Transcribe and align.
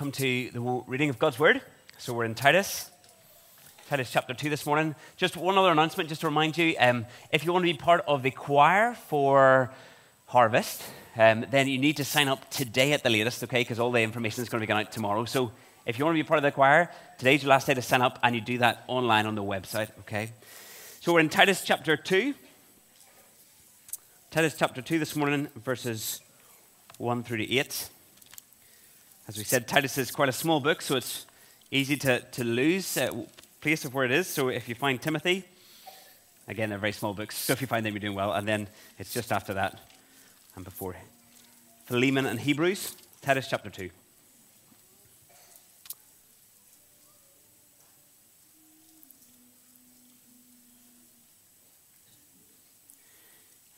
come 0.00 0.10
to 0.10 0.50
the 0.52 0.60
reading 0.86 1.10
of 1.10 1.18
God's 1.18 1.38
Word. 1.38 1.60
So 1.98 2.14
we're 2.14 2.24
in 2.24 2.34
Titus, 2.34 2.90
Titus 3.90 4.10
chapter 4.10 4.32
2 4.32 4.48
this 4.48 4.64
morning. 4.64 4.94
Just 5.18 5.36
one 5.36 5.58
other 5.58 5.70
announcement, 5.70 6.08
just 6.08 6.22
to 6.22 6.26
remind 6.26 6.56
you 6.56 6.74
um, 6.80 7.04
if 7.32 7.44
you 7.44 7.52
want 7.52 7.66
to 7.66 7.70
be 7.70 7.76
part 7.76 8.02
of 8.08 8.22
the 8.22 8.30
choir 8.30 8.94
for 8.94 9.70
Harvest, 10.24 10.82
um, 11.18 11.44
then 11.50 11.68
you 11.68 11.76
need 11.76 11.98
to 11.98 12.04
sign 12.04 12.28
up 12.28 12.48
today 12.48 12.94
at 12.94 13.02
the 13.02 13.10
latest, 13.10 13.44
okay? 13.44 13.60
Because 13.60 13.78
all 13.78 13.92
the 13.92 14.00
information 14.00 14.42
is 14.42 14.48
going 14.48 14.60
to 14.60 14.66
be 14.66 14.68
going 14.68 14.86
out 14.86 14.90
tomorrow. 14.90 15.26
So 15.26 15.52
if 15.84 15.98
you 15.98 16.06
want 16.06 16.16
to 16.16 16.24
be 16.24 16.26
part 16.26 16.38
of 16.38 16.44
the 16.44 16.50
choir, 16.50 16.90
today's 17.18 17.42
your 17.42 17.50
last 17.50 17.66
day 17.66 17.74
to 17.74 17.82
sign 17.82 18.00
up, 18.00 18.18
and 18.22 18.34
you 18.34 18.40
do 18.40 18.56
that 18.56 18.84
online 18.86 19.26
on 19.26 19.34
the 19.34 19.44
website, 19.44 19.90
okay? 19.98 20.30
So 21.00 21.12
we're 21.12 21.20
in 21.20 21.28
Titus 21.28 21.62
chapter 21.62 21.98
2. 21.98 22.32
Titus 24.30 24.54
chapter 24.58 24.80
2 24.80 24.98
this 24.98 25.14
morning, 25.14 25.48
verses 25.56 26.22
1 26.96 27.22
through 27.22 27.36
to 27.36 27.54
8. 27.54 27.90
As 29.30 29.38
we 29.38 29.44
said, 29.44 29.68
Titus 29.68 29.96
is 29.96 30.10
quite 30.10 30.28
a 30.28 30.32
small 30.32 30.58
book, 30.58 30.82
so 30.82 30.96
it's 30.96 31.24
easy 31.70 31.96
to, 31.98 32.18
to 32.18 32.42
lose 32.42 32.96
uh, 32.96 33.12
place 33.60 33.84
of 33.84 33.94
where 33.94 34.04
it 34.04 34.10
is. 34.10 34.26
So 34.26 34.48
if 34.48 34.68
you 34.68 34.74
find 34.74 35.00
Timothy, 35.00 35.44
again, 36.48 36.70
they're 36.70 36.80
very 36.80 36.90
small 36.90 37.14
books. 37.14 37.38
So 37.38 37.52
if 37.52 37.60
you 37.60 37.68
find 37.68 37.86
them, 37.86 37.94
you're 37.94 38.00
doing 38.00 38.16
well. 38.16 38.32
And 38.32 38.48
then 38.48 38.66
it's 38.98 39.14
just 39.14 39.30
after 39.30 39.54
that 39.54 39.78
and 40.56 40.64
before 40.64 40.96
Philemon 41.84 42.26
and 42.26 42.40
Hebrews, 42.40 42.96
Titus 43.22 43.46
chapter 43.48 43.70
2. 43.70 43.88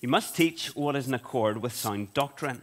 You 0.00 0.08
must 0.08 0.34
teach 0.34 0.74
what 0.74 0.96
is 0.96 1.06
in 1.06 1.12
accord 1.12 1.58
with 1.58 1.74
sound 1.74 2.14
doctrine 2.14 2.62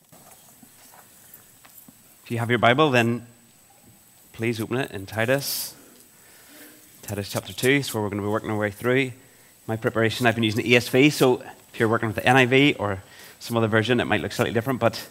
If 2.31 2.35
you 2.35 2.39
have 2.39 2.49
your 2.49 2.59
Bible, 2.59 2.91
then 2.91 3.27
please 4.31 4.61
open 4.61 4.77
it 4.77 4.91
in 4.91 5.05
Titus. 5.05 5.75
Titus 7.01 7.27
chapter 7.27 7.51
2 7.51 7.69
is 7.69 7.93
where 7.93 8.01
we're 8.01 8.07
going 8.07 8.21
to 8.21 8.25
be 8.25 8.31
working 8.31 8.49
our 8.49 8.57
way 8.57 8.71
through. 8.71 9.11
My 9.67 9.75
preparation, 9.75 10.25
I've 10.25 10.35
been 10.35 10.45
using 10.45 10.63
the 10.63 10.71
ESV, 10.71 11.11
so 11.11 11.41
if 11.41 11.77
you're 11.77 11.89
working 11.89 12.07
with 12.07 12.15
the 12.15 12.21
NIV 12.21 12.77
or 12.79 13.03
some 13.41 13.57
other 13.57 13.67
version, 13.67 13.99
it 13.99 14.05
might 14.05 14.21
look 14.21 14.31
slightly 14.31 14.53
different, 14.53 14.79
but 14.79 15.09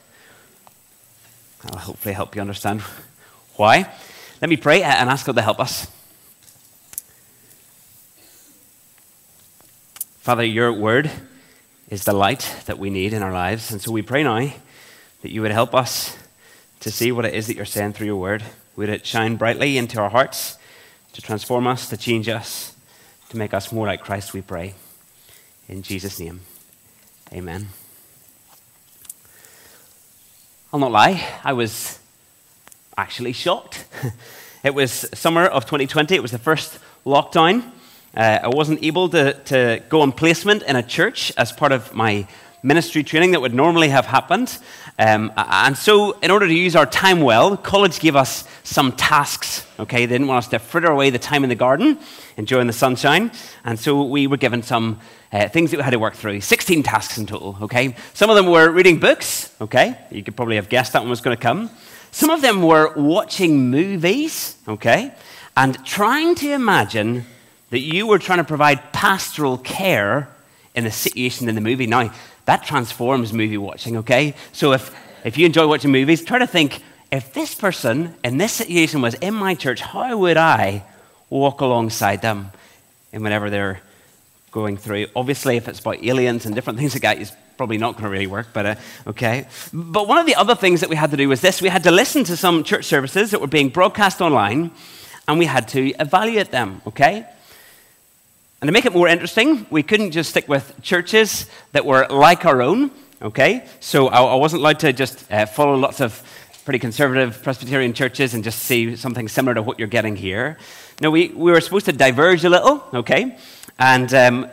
I'll 1.67 1.81
hopefully 1.81 2.15
help 2.15 2.35
you 2.35 2.41
understand 2.41 2.81
why. 3.57 3.93
Let 4.41 4.49
me 4.49 4.57
pray 4.57 4.83
and 4.83 5.11
ask 5.11 5.27
God 5.27 5.37
to 5.37 5.43
help 5.43 5.61
us. 5.61 5.89
Father, 10.21 10.43
your 10.43 10.73
word 10.73 11.11
is 11.91 12.05
the 12.05 12.15
light 12.15 12.63
that 12.65 12.79
we 12.79 12.89
need 12.89 13.13
in 13.13 13.23
our 13.23 13.33
lives, 13.35 13.71
and 13.71 13.83
so 13.83 13.93
we 13.93 14.01
pray 14.01 14.23
now 14.23 14.51
that 15.21 15.31
you 15.31 15.43
would 15.43 15.53
help 15.53 15.75
us 15.75 16.17
to 16.81 16.91
see 16.91 17.13
what 17.13 17.25
it 17.25 17.35
is 17.35 17.47
that 17.47 17.57
you're 17.57 17.65
saying 17.65 17.93
through 17.93 18.07
your 18.07 18.17
word. 18.17 18.43
Would 18.77 18.89
it 18.89 19.07
shine 19.07 19.37
brightly 19.37 19.79
into 19.79 20.01
our 20.01 20.11
hearts 20.11 20.59
to 21.13 21.23
transform 21.23 21.67
us, 21.67 21.89
to 21.91 21.97
change 21.97 22.29
us, 22.29 22.75
to 23.31 23.37
make 23.37 23.55
us 23.55 23.73
more 23.73 23.87
like 23.87 24.03
Christ, 24.03 24.33
we 24.33 24.43
pray. 24.43 24.75
In 25.69 25.83
Jesus' 25.83 26.19
name, 26.19 26.41
amen. 27.33 27.69
I'll 30.73 30.81
not 30.81 30.93
lie, 30.93 31.25
I 31.45 31.53
was 31.53 31.99
actually 32.97 33.33
shocked. 33.33 33.85
it 34.65 34.75
was 34.75 35.07
summer 35.15 35.45
of 35.45 35.65
2020, 35.65 36.15
it 36.15 36.23
was 36.23 36.31
the 36.31 36.39
first 36.39 36.79
lockdown. 37.05 37.71
Uh, 38.17 38.41
I 38.43 38.49
wasn't 38.49 38.83
able 38.83 39.09
to, 39.11 39.35
to 39.35 39.83
go 39.89 40.01
on 40.01 40.13
placement 40.13 40.65
in 40.65 40.75
a 40.75 40.83
church 40.83 41.33
as 41.37 41.53
part 41.53 41.71
of 41.71 41.95
my 41.95 42.27
ministry 42.63 43.03
training 43.03 43.33
that 43.33 43.41
would 43.41 43.55
normally 43.55 43.89
have 43.89 44.07
happened. 44.07 44.59
Um, 44.99 45.33
and 45.37 45.77
so, 45.77 46.13
in 46.21 46.31
order 46.31 46.47
to 46.47 46.55
use 46.55 46.77
our 46.77 46.87
time 46.87 47.21
well, 47.21 47.57
college 47.57 48.01
gave 48.01 48.17
us 48.17 48.47
some 48.65 48.93
tasks. 48.93 49.67
Okay, 49.79 50.07
they 50.07 50.15
didn't 50.15 50.27
want 50.27 50.45
us 50.45 50.49
to 50.49 50.59
fritter 50.59 50.91
away 50.91 51.11
the 51.11 51.19
time 51.19 51.43
in 51.43 51.49
the 51.49 51.55
garden, 51.55 51.99
enjoying 52.37 52.67
the 52.67 52.73
sunshine. 52.73 53.31
And 53.65 53.79
so, 53.79 54.03
we 54.05 54.27
were 54.27 54.37
given 54.37 54.63
some 54.63 55.01
uh, 55.33 55.49
things 55.49 55.71
that 55.71 55.79
we 55.79 55.83
had 55.83 55.91
to 55.91 55.99
work 55.99 56.15
through 56.15 56.41
16 56.41 56.83
tasks 56.83 57.17
in 57.17 57.27
total. 57.27 57.57
Okay, 57.63 57.95
some 58.13 58.29
of 58.31 58.37
them 58.37 58.47
were 58.47 58.71
reading 58.71 58.99
books. 58.99 59.55
Okay, 59.61 59.97
you 60.11 60.23
could 60.23 60.37
probably 60.37 60.57
have 60.57 60.69
guessed 60.69 60.93
that 60.93 61.01
one 61.01 61.11
was 61.11 61.21
going 61.21 61.37
to 61.37 61.43
come. 61.43 61.71
Some 62.11 62.31
of 62.31 62.43
them 62.43 62.63
were 62.63 62.93
watching 62.95 63.71
movies. 63.71 64.57
Okay, 64.69 65.15
and 65.57 65.83
trying 65.87 66.35
to 66.37 66.53
imagine 66.53 67.25
that 67.71 67.81
you 67.81 68.07
were 68.07 68.19
trying 68.19 68.39
to 68.39 68.45
provide 68.45 68.93
pastoral 68.93 69.57
care 69.57 70.29
in 70.75 70.85
the 70.85 70.91
situation 70.91 71.49
in 71.49 71.55
the 71.55 71.61
movie. 71.61 71.87
Now, 71.87 72.13
that 72.51 72.65
transforms 72.65 73.33
movie 73.33 73.57
watching, 73.57 73.99
okay? 73.99 74.35
So 74.51 74.73
if, 74.73 74.93
if 75.25 75.39
you 75.39 75.47
enjoy 75.47 75.69
watching 75.69 75.93
movies, 75.93 76.25
try 76.25 76.41
to 76.41 76.49
think 76.49 76.83
if 77.13 77.33
this 77.33 77.55
person 77.55 78.13
in 78.25 78.39
this 78.39 78.53
situation 78.53 79.01
was 79.01 79.15
in 79.15 79.35
my 79.35 79.55
church, 79.55 79.81
how 79.81 80.17
would 80.17 80.37
I 80.37 80.83
walk 81.29 81.61
alongside 81.61 82.23
them 82.23 82.51
in 83.13 83.23
whenever 83.23 83.51
they're 83.51 83.81
going 84.51 84.77
through? 84.77 85.07
Obviously, 85.15 85.59
if 85.59 85.69
it's 85.69 85.79
about 85.79 86.03
aliens 86.03 86.45
and 86.45 86.53
different 86.57 86.81
things 86.81 86.93
like 86.93 87.03
that, 87.03 87.21
it's 87.21 87.33
probably 87.57 87.79
not 87.79 87.93
going 87.93 88.03
to 88.03 88.11
really 88.11 88.27
work, 88.27 88.49
but 88.53 88.67
uh, 88.67 88.75
okay. 89.07 89.47
But 89.73 90.09
one 90.09 90.19
of 90.19 90.27
the 90.27 90.35
other 90.35 90.57
things 90.57 90.81
that 90.81 90.91
we 90.91 90.97
had 90.97 91.13
to 91.13 91.17
do 91.17 91.29
was 91.29 91.41
this 91.41 91.63
we 91.63 91.69
had 91.69 91.85
to 91.85 91.93
listen 91.93 92.25
to 92.25 92.37
some 92.37 92.65
church 92.65 92.87
services 92.87 93.31
that 93.31 93.41
were 93.41 93.47
being 93.47 93.69
broadcast 93.69 94.21
online, 94.21 94.73
and 95.29 95.39
we 95.39 95.47
had 95.47 95.69
to 95.69 95.91
evaluate 96.01 96.51
them, 96.51 96.83
okay? 96.85 97.27
And 98.61 98.69
to 98.69 98.73
make 98.73 98.85
it 98.85 98.93
more 98.93 99.09
interesting, 99.09 99.67
we 99.71 99.83
couldn't 99.83 100.11
just 100.11 100.31
stick 100.31 100.47
with 100.47 100.75
churches 100.83 101.47
that 101.73 101.87
were 101.87 102.07
like 102.11 102.45
our 102.45 102.61
own, 102.61 102.91
okay? 103.23 103.67
So 103.81 104.09
I, 104.09 104.35
wasn't 104.35 104.61
allowed 104.61 104.81
to 104.81 104.93
just 104.93 105.33
uh, 105.33 105.47
follow 105.47 105.77
lots 105.77 106.01
of 106.01 106.23
pretty 106.67 106.79
conservative 106.79 107.43
Presbyterian 107.43 107.95
churches 107.95 108.35
and 108.35 108.45
just 108.45 108.59
see 108.59 108.97
something 108.97 109.29
similar 109.29 109.55
to 109.55 109.63
what 109.63 109.79
you're 109.79 109.89
getting 109.89 110.15
here. 110.15 110.59
No, 111.01 111.11
we, 111.11 111.29
we 111.29 111.51
were 111.51 111.61
supposed 111.63 111.87
to 111.87 111.93
diverge 111.93 112.45
a 112.45 112.51
little, 112.51 112.85
okay? 112.93 113.39
And, 113.79 114.13
um, 114.13 114.47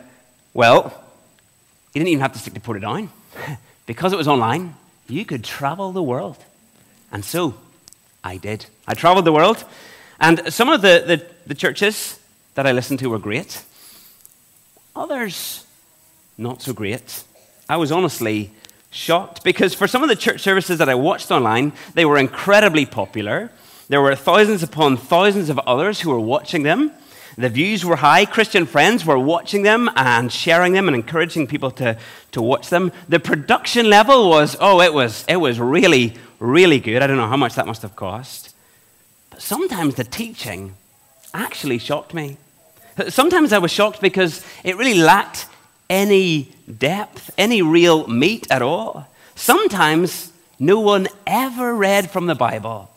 well, 0.54 1.04
you 1.92 2.00
didn't 2.00 2.08
even 2.08 2.22
have 2.22 2.32
to 2.32 2.38
stick 2.38 2.54
to 2.54 2.60
Portadown. 2.60 3.10
because 3.86 4.12
it 4.14 4.16
was 4.16 4.28
online, 4.28 4.74
you 5.06 5.26
could 5.26 5.44
travel 5.44 5.92
the 5.92 6.02
world. 6.02 6.36
And 7.12 7.24
so 7.24 7.54
I 8.24 8.38
did. 8.38 8.66
I 8.86 8.94
traveled 8.94 9.26
the 9.26 9.32
world. 9.32 9.64
And 10.18 10.52
some 10.52 10.68
of 10.68 10.82
the, 10.82 11.04
the, 11.06 11.26
the 11.46 11.54
churches 11.54 12.18
that 12.54 12.66
I 12.66 12.72
listened 12.72 12.98
to 13.00 13.10
were 13.10 13.18
great. 13.18 13.64
Others, 14.98 15.64
not 16.36 16.60
so 16.60 16.72
great. 16.72 17.22
I 17.68 17.76
was 17.76 17.92
honestly 17.92 18.50
shocked 18.90 19.44
because 19.44 19.72
for 19.72 19.86
some 19.86 20.02
of 20.02 20.08
the 20.08 20.16
church 20.16 20.40
services 20.40 20.78
that 20.78 20.88
I 20.88 20.96
watched 20.96 21.30
online, 21.30 21.72
they 21.94 22.04
were 22.04 22.18
incredibly 22.18 22.84
popular. 22.84 23.52
There 23.88 24.02
were 24.02 24.16
thousands 24.16 24.64
upon 24.64 24.96
thousands 24.96 25.50
of 25.50 25.58
others 25.60 26.00
who 26.00 26.10
were 26.10 26.18
watching 26.18 26.64
them. 26.64 26.90
The 27.36 27.48
views 27.48 27.84
were 27.84 27.94
high. 27.94 28.24
Christian 28.24 28.66
friends 28.66 29.06
were 29.06 29.16
watching 29.16 29.62
them 29.62 29.88
and 29.94 30.32
sharing 30.32 30.72
them 30.72 30.88
and 30.88 30.96
encouraging 30.96 31.46
people 31.46 31.70
to, 31.72 31.96
to 32.32 32.42
watch 32.42 32.68
them. 32.68 32.90
The 33.08 33.20
production 33.20 33.88
level 33.88 34.28
was, 34.28 34.56
oh, 34.60 34.80
it 34.80 34.92
was, 34.92 35.24
it 35.28 35.36
was 35.36 35.60
really, 35.60 36.14
really 36.40 36.80
good. 36.80 37.02
I 37.02 37.06
don't 37.06 37.18
know 37.18 37.28
how 37.28 37.36
much 37.36 37.54
that 37.54 37.68
must 37.68 37.82
have 37.82 37.94
cost. 37.94 38.52
But 39.30 39.42
sometimes 39.42 39.94
the 39.94 40.02
teaching 40.02 40.74
actually 41.32 41.78
shocked 41.78 42.14
me. 42.14 42.38
Sometimes 43.08 43.52
I 43.52 43.58
was 43.58 43.70
shocked 43.70 44.00
because 44.00 44.44
it 44.64 44.76
really 44.76 44.94
lacked 44.94 45.46
any 45.88 46.52
depth, 46.78 47.30
any 47.38 47.62
real 47.62 48.06
meat 48.06 48.46
at 48.50 48.62
all. 48.62 49.06
Sometimes 49.34 50.32
no 50.58 50.80
one 50.80 51.08
ever 51.26 51.74
read 51.74 52.10
from 52.10 52.26
the 52.26 52.34
Bible. 52.34 52.90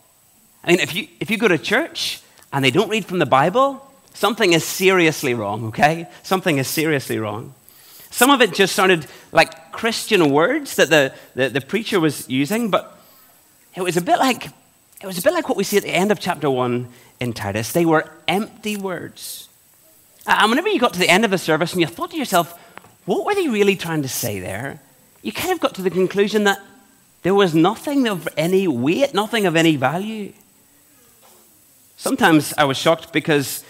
I 0.63 0.71
mean, 0.71 0.79
if 0.79 0.93
you, 0.95 1.07
if 1.19 1.29
you 1.29 1.37
go 1.37 1.47
to 1.47 1.57
church 1.57 2.21
and 2.51 2.63
they 2.63 2.71
don't 2.71 2.89
read 2.89 3.05
from 3.05 3.19
the 3.19 3.25
Bible, 3.25 3.85
something 4.13 4.53
is 4.53 4.63
seriously 4.63 5.33
wrong, 5.33 5.67
okay? 5.67 6.07
Something 6.23 6.57
is 6.57 6.67
seriously 6.67 7.19
wrong. 7.19 7.53
Some 8.09 8.29
of 8.29 8.41
it 8.41 8.53
just 8.53 8.75
sounded 8.75 9.07
like 9.31 9.71
Christian 9.71 10.31
words 10.31 10.75
that 10.75 10.89
the, 10.89 11.13
the, 11.33 11.49
the 11.49 11.61
preacher 11.61 11.99
was 11.99 12.29
using, 12.29 12.69
but 12.69 12.99
it 13.75 13.81
was 13.81 13.95
a 13.97 14.01
bit 14.01 14.19
like 14.19 14.47
it 15.01 15.07
was 15.07 15.17
a 15.17 15.21
bit 15.23 15.33
like 15.33 15.49
what 15.49 15.57
we 15.57 15.63
see 15.63 15.77
at 15.77 15.83
the 15.83 15.89
end 15.89 16.11
of 16.11 16.19
chapter 16.19 16.47
1 16.47 16.87
in 17.19 17.33
Titus. 17.33 17.71
They 17.71 17.85
were 17.85 18.05
empty 18.27 18.77
words. 18.77 19.49
Uh, 20.25 20.37
and 20.39 20.49
whenever 20.49 20.69
you 20.69 20.79
got 20.79 20.93
to 20.93 20.99
the 20.99 21.09
end 21.09 21.25
of 21.25 21.31
the 21.31 21.37
service 21.37 21.71
and 21.71 21.81
you 21.81 21.87
thought 21.87 22.11
to 22.11 22.17
yourself, 22.17 22.57
what 23.05 23.25
were 23.25 23.33
they 23.33 23.47
really 23.47 23.75
trying 23.75 24.01
to 24.03 24.07
say 24.07 24.39
there? 24.39 24.79
You 25.21 25.31
kind 25.31 25.51
of 25.51 25.59
got 25.59 25.75
to 25.75 25.81
the 25.81 25.89
conclusion 25.89 26.43
that 26.43 26.59
there 27.23 27.35
was 27.35 27.53
nothing 27.53 28.07
of 28.07 28.27
any 28.37 28.67
weight, 28.67 29.13
nothing 29.13 29.45
of 29.45 29.55
any 29.55 29.75
value. 29.75 30.33
Sometimes 31.97 32.53
I 32.57 32.63
was 32.63 32.77
shocked 32.77 33.13
because 33.13 33.63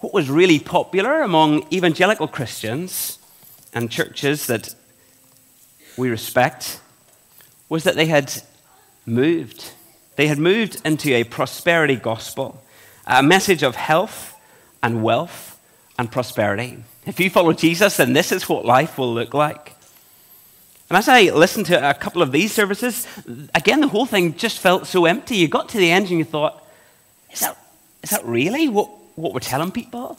what 0.00 0.14
was 0.14 0.30
really 0.30 0.60
popular 0.60 1.22
among 1.22 1.66
evangelical 1.72 2.28
Christians 2.28 3.18
and 3.72 3.90
churches 3.90 4.46
that 4.46 4.74
we 5.96 6.08
respect 6.08 6.80
was 7.68 7.84
that 7.84 7.96
they 7.96 8.06
had 8.06 8.32
moved. 9.04 9.72
They 10.16 10.28
had 10.28 10.38
moved 10.38 10.80
into 10.84 11.12
a 11.14 11.24
prosperity 11.24 11.96
gospel, 11.96 12.62
a 13.06 13.22
message 13.22 13.62
of 13.62 13.74
health 13.74 14.34
and 14.82 15.02
wealth 15.02 15.57
and 15.98 16.10
prosperity. 16.10 16.82
If 17.06 17.18
you 17.18 17.28
follow 17.28 17.52
Jesus, 17.52 17.96
then 17.96 18.12
this 18.12 18.32
is 18.32 18.48
what 18.48 18.64
life 18.64 18.96
will 18.98 19.12
look 19.12 19.34
like. 19.34 19.74
And 20.88 20.96
as 20.96 21.08
I 21.08 21.22
listened 21.22 21.66
to 21.66 21.90
a 21.90 21.92
couple 21.92 22.22
of 22.22 22.32
these 22.32 22.52
services, 22.52 23.06
again, 23.54 23.80
the 23.80 23.88
whole 23.88 24.06
thing 24.06 24.36
just 24.36 24.58
felt 24.58 24.86
so 24.86 25.04
empty. 25.04 25.36
You 25.36 25.48
got 25.48 25.68
to 25.70 25.78
the 25.78 25.90
end 25.90 26.08
and 26.08 26.18
you 26.18 26.24
thought, 26.24 26.64
is 27.30 27.40
that, 27.40 27.58
is 28.02 28.10
that 28.10 28.24
really 28.24 28.68
what, 28.68 28.88
what 29.16 29.34
we're 29.34 29.40
telling 29.40 29.70
people? 29.70 30.18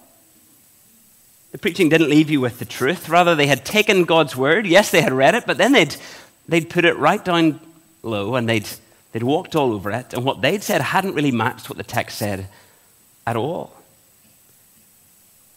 The 1.52 1.58
preaching 1.58 1.90
didn't 1.90 2.10
leave 2.10 2.30
you 2.30 2.40
with 2.40 2.60
the 2.60 2.66
truth. 2.66 3.10
Rather, 3.10 3.34
they 3.34 3.48
had 3.48 3.66
taken 3.66 4.04
God's 4.04 4.36
word. 4.36 4.68
Yes, 4.68 4.92
they 4.92 5.02
had 5.02 5.14
read 5.14 5.34
it, 5.34 5.46
but 5.48 5.58
then 5.58 5.72
they'd, 5.72 5.96
they'd 6.48 6.70
put 6.70 6.86
it 6.86 6.98
right 6.98 7.24
down 7.24 7.60
low 8.04 8.36
and 8.36 8.48
they'd, 8.48 8.70
they'd 9.12 9.24
walked 9.24 9.56
all 9.56 9.74
over 9.74 9.90
it. 9.90 10.14
And 10.14 10.24
what 10.24 10.42
they'd 10.42 10.62
said 10.62 10.82
hadn't 10.82 11.16
really 11.16 11.32
matched 11.32 11.68
what 11.68 11.78
the 11.78 11.84
text 11.84 12.20
said 12.20 12.48
at 13.26 13.36
all. 13.36 13.79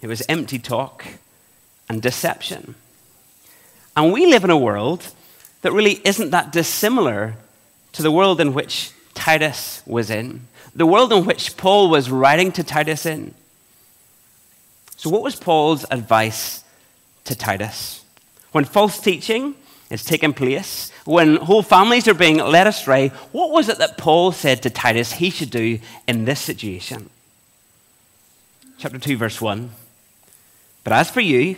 It 0.02 0.08
was 0.08 0.22
empty 0.28 0.58
talk 0.58 1.06
and 1.88 2.02
deception. 2.02 2.74
And 3.96 4.12
we 4.12 4.26
live 4.26 4.44
in 4.44 4.50
a 4.50 4.58
world 4.58 5.06
that 5.62 5.72
really 5.72 6.00
isn't 6.04 6.30
that 6.30 6.52
dissimilar 6.52 7.36
to 7.92 8.02
the 8.02 8.10
world 8.10 8.40
in 8.40 8.52
which 8.52 8.90
Titus 9.14 9.82
was 9.86 10.10
in, 10.10 10.48
the 10.74 10.86
world 10.86 11.12
in 11.12 11.24
which 11.24 11.56
Paul 11.56 11.88
was 11.88 12.10
writing 12.10 12.50
to 12.52 12.64
Titus 12.64 13.06
in. 13.06 13.34
So, 14.96 15.10
what 15.10 15.22
was 15.22 15.36
Paul's 15.36 15.84
advice 15.90 16.64
to 17.24 17.36
Titus? 17.36 18.04
When 18.52 18.64
false 18.64 18.98
teaching 18.98 19.54
is 19.90 20.04
taking 20.04 20.32
place, 20.32 20.90
when 21.04 21.36
whole 21.36 21.62
families 21.62 22.08
are 22.08 22.14
being 22.14 22.38
led 22.38 22.66
astray, 22.66 23.08
what 23.32 23.50
was 23.50 23.68
it 23.68 23.78
that 23.78 23.98
Paul 23.98 24.32
said 24.32 24.62
to 24.62 24.70
Titus 24.70 25.12
he 25.12 25.30
should 25.30 25.50
do 25.50 25.78
in 26.08 26.24
this 26.24 26.40
situation? 26.40 27.10
Chapter 28.78 28.98
2, 28.98 29.16
verse 29.16 29.40
1. 29.40 29.70
But 30.84 30.92
as 30.92 31.10
for 31.10 31.20
you, 31.20 31.56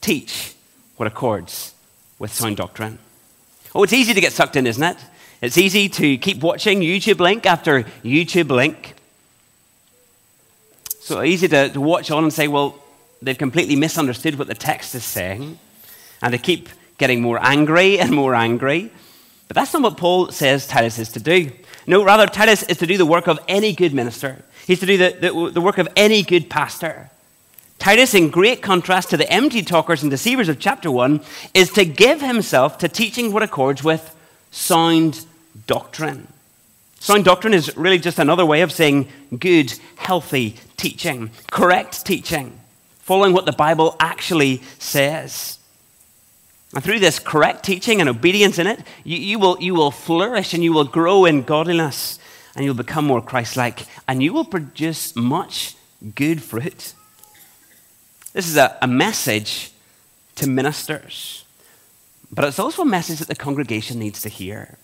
teach 0.00 0.54
what 0.96 1.06
accords 1.06 1.74
with 2.18 2.32
sound 2.32 2.56
doctrine. 2.56 2.98
Oh, 3.74 3.82
it's 3.82 3.92
easy 3.92 4.14
to 4.14 4.20
get 4.20 4.32
sucked 4.32 4.56
in, 4.56 4.66
isn't 4.66 4.82
it? 4.82 4.96
It's 5.40 5.58
easy 5.58 5.88
to 5.88 6.18
keep 6.18 6.40
watching 6.40 6.80
YouTube 6.80 7.18
link 7.18 7.46
after 7.46 7.82
YouTube 8.04 8.50
link. 8.50 8.94
So 11.00 11.22
easy 11.22 11.48
to, 11.48 11.68
to 11.70 11.80
watch 11.80 12.10
on 12.10 12.22
and 12.22 12.32
say, 12.32 12.46
well, 12.46 12.78
they've 13.20 13.36
completely 13.36 13.74
misunderstood 13.74 14.38
what 14.38 14.46
the 14.46 14.54
text 14.54 14.94
is 14.94 15.04
saying, 15.04 15.58
and 16.22 16.32
to 16.32 16.38
keep 16.38 16.68
getting 16.98 17.20
more 17.20 17.38
angry 17.42 17.98
and 18.02 18.12
more 18.12 18.34
angry. 18.34 18.92
But 19.48 19.56
that's 19.56 19.72
not 19.72 19.82
what 19.82 19.96
Paul 19.96 20.30
says 20.30 20.66
Titus 20.66 20.98
is 20.98 21.12
to 21.12 21.20
do. 21.20 21.50
No, 21.86 22.04
rather, 22.04 22.26
Titus 22.26 22.62
is 22.62 22.76
to 22.78 22.86
do 22.86 22.96
the 22.96 23.04
work 23.04 23.26
of 23.26 23.40
any 23.48 23.74
good 23.74 23.92
minister. 23.92 24.44
He's 24.66 24.80
to 24.80 24.86
do 24.86 24.96
the, 24.96 25.16
the, 25.20 25.50
the 25.50 25.60
work 25.60 25.78
of 25.78 25.88
any 25.96 26.22
good 26.22 26.48
pastor. 26.48 27.10
Titus, 27.82 28.14
in 28.14 28.30
great 28.30 28.62
contrast 28.62 29.10
to 29.10 29.16
the 29.16 29.28
empty 29.28 29.60
talkers 29.60 30.02
and 30.02 30.10
deceivers 30.12 30.48
of 30.48 30.60
chapter 30.60 30.88
1, 30.88 31.20
is 31.52 31.68
to 31.72 31.84
give 31.84 32.20
himself 32.20 32.78
to 32.78 32.88
teaching 32.88 33.32
what 33.32 33.42
accords 33.42 33.82
with 33.82 34.14
sound 34.52 35.26
doctrine. 35.66 36.28
Sound 37.00 37.24
doctrine 37.24 37.52
is 37.52 37.76
really 37.76 37.98
just 37.98 38.20
another 38.20 38.46
way 38.46 38.60
of 38.60 38.70
saying 38.70 39.08
good, 39.36 39.74
healthy 39.96 40.54
teaching, 40.76 41.32
correct 41.50 42.06
teaching, 42.06 42.56
following 43.00 43.32
what 43.32 43.46
the 43.46 43.52
Bible 43.52 43.96
actually 43.98 44.62
says. 44.78 45.58
And 46.76 46.84
through 46.84 47.00
this 47.00 47.18
correct 47.18 47.64
teaching 47.64 47.98
and 47.98 48.08
obedience 48.08 48.60
in 48.60 48.68
it, 48.68 48.78
you, 49.02 49.18
you, 49.18 49.40
will, 49.40 49.60
you 49.60 49.74
will 49.74 49.90
flourish 49.90 50.54
and 50.54 50.62
you 50.62 50.72
will 50.72 50.84
grow 50.84 51.24
in 51.24 51.42
godliness 51.42 52.20
and 52.54 52.64
you'll 52.64 52.74
become 52.74 53.06
more 53.06 53.20
Christ 53.20 53.56
like 53.56 53.80
and 54.06 54.22
you 54.22 54.32
will 54.32 54.44
produce 54.44 55.16
much 55.16 55.74
good 56.14 56.44
fruit. 56.44 56.94
This 58.32 58.48
is 58.48 58.56
a, 58.56 58.76
a 58.80 58.86
message 58.86 59.72
to 60.36 60.48
ministers, 60.48 61.44
but 62.32 62.44
it's 62.44 62.58
also 62.58 62.82
a 62.82 62.86
message 62.86 63.18
that 63.18 63.28
the 63.28 63.34
congregation 63.34 63.98
needs 63.98 64.22
to 64.22 64.28
hear. 64.28 64.78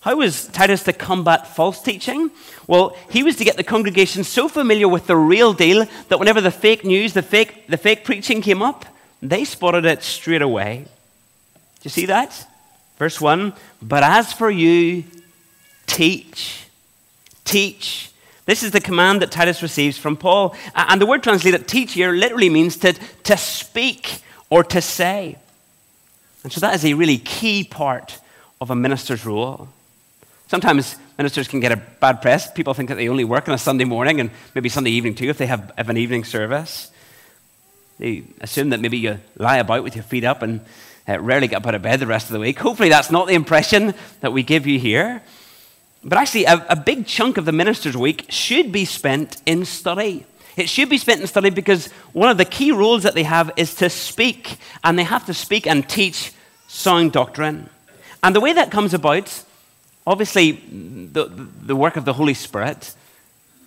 How 0.00 0.16
was 0.16 0.48
Titus 0.48 0.82
to 0.84 0.92
combat 0.92 1.46
false 1.54 1.80
teaching? 1.80 2.32
Well, 2.66 2.96
he 3.08 3.22
was 3.22 3.36
to 3.36 3.44
get 3.44 3.56
the 3.56 3.62
congregation 3.62 4.24
so 4.24 4.48
familiar 4.48 4.88
with 4.88 5.06
the 5.06 5.16
real 5.16 5.52
deal 5.52 5.86
that 6.08 6.18
whenever 6.18 6.40
the 6.40 6.50
fake 6.50 6.84
news, 6.84 7.12
the 7.12 7.22
fake, 7.22 7.68
the 7.68 7.76
fake 7.76 8.04
preaching 8.04 8.42
came 8.42 8.62
up, 8.62 8.84
they 9.20 9.44
spotted 9.44 9.84
it 9.84 10.02
straight 10.02 10.42
away. 10.42 10.84
Do 10.84 11.80
you 11.84 11.90
see 11.90 12.06
that? 12.06 12.48
Verse 12.98 13.20
1 13.20 13.52
But 13.80 14.02
as 14.02 14.32
for 14.32 14.50
you, 14.50 15.04
teach. 15.86 16.66
Teach 17.44 18.11
this 18.44 18.62
is 18.62 18.72
the 18.72 18.80
command 18.80 19.22
that 19.22 19.30
Titus 19.30 19.62
receives 19.62 19.96
from 19.96 20.16
Paul. 20.16 20.54
And 20.74 21.00
the 21.00 21.06
word 21.06 21.22
translated 21.22 21.68
teach 21.68 21.92
here 21.92 22.12
literally 22.12 22.50
means 22.50 22.76
to, 22.78 22.92
to 23.24 23.36
speak 23.36 24.22
or 24.50 24.64
to 24.64 24.80
say. 24.80 25.38
And 26.42 26.52
so 26.52 26.60
that 26.60 26.74
is 26.74 26.84
a 26.84 26.94
really 26.94 27.18
key 27.18 27.62
part 27.62 28.18
of 28.60 28.70
a 28.70 28.74
minister's 28.74 29.24
role. 29.24 29.68
Sometimes 30.48 30.96
ministers 31.16 31.46
can 31.46 31.60
get 31.60 31.72
a 31.72 31.76
bad 31.76 32.20
press. 32.20 32.50
People 32.50 32.74
think 32.74 32.88
that 32.88 32.96
they 32.96 33.08
only 33.08 33.24
work 33.24 33.48
on 33.48 33.54
a 33.54 33.58
Sunday 33.58 33.84
morning 33.84 34.20
and 34.20 34.30
maybe 34.54 34.68
Sunday 34.68 34.90
evening 34.90 35.14
too 35.14 35.28
if 35.28 35.38
they 35.38 35.46
have, 35.46 35.72
have 35.78 35.88
an 35.88 35.96
evening 35.96 36.24
service. 36.24 36.90
They 37.98 38.24
assume 38.40 38.70
that 38.70 38.80
maybe 38.80 38.98
you 38.98 39.20
lie 39.36 39.58
about 39.58 39.84
with 39.84 39.94
your 39.94 40.02
feet 40.02 40.24
up 40.24 40.42
and 40.42 40.60
uh, 41.08 41.20
rarely 41.20 41.46
get 41.46 41.56
up 41.56 41.66
out 41.66 41.76
of 41.76 41.82
bed 41.82 42.00
the 42.00 42.06
rest 42.06 42.26
of 42.26 42.32
the 42.32 42.40
week. 42.40 42.58
Hopefully, 42.58 42.88
that's 42.88 43.10
not 43.10 43.28
the 43.28 43.34
impression 43.34 43.94
that 44.20 44.32
we 44.32 44.42
give 44.42 44.66
you 44.66 44.78
here. 44.78 45.22
But 46.04 46.18
actually, 46.18 46.44
a, 46.46 46.66
a 46.68 46.76
big 46.76 47.06
chunk 47.06 47.36
of 47.36 47.44
the 47.44 47.52
minister's 47.52 47.96
week 47.96 48.26
should 48.28 48.72
be 48.72 48.84
spent 48.84 49.40
in 49.46 49.64
study. 49.64 50.26
It 50.56 50.68
should 50.68 50.88
be 50.88 50.98
spent 50.98 51.20
in 51.20 51.26
study 51.26 51.50
because 51.50 51.90
one 52.12 52.28
of 52.28 52.38
the 52.38 52.44
key 52.44 52.72
roles 52.72 53.04
that 53.04 53.14
they 53.14 53.22
have 53.22 53.50
is 53.56 53.74
to 53.76 53.88
speak, 53.88 54.56
and 54.82 54.98
they 54.98 55.04
have 55.04 55.26
to 55.26 55.34
speak 55.34 55.66
and 55.66 55.88
teach 55.88 56.32
sound 56.66 57.12
doctrine. 57.12 57.70
And 58.22 58.34
the 58.34 58.40
way 58.40 58.52
that 58.52 58.70
comes 58.70 58.94
about, 58.94 59.44
obviously, 60.06 60.52
the, 60.52 61.30
the 61.62 61.76
work 61.76 61.96
of 61.96 62.04
the 62.04 62.12
Holy 62.12 62.34
Spirit, 62.34 62.94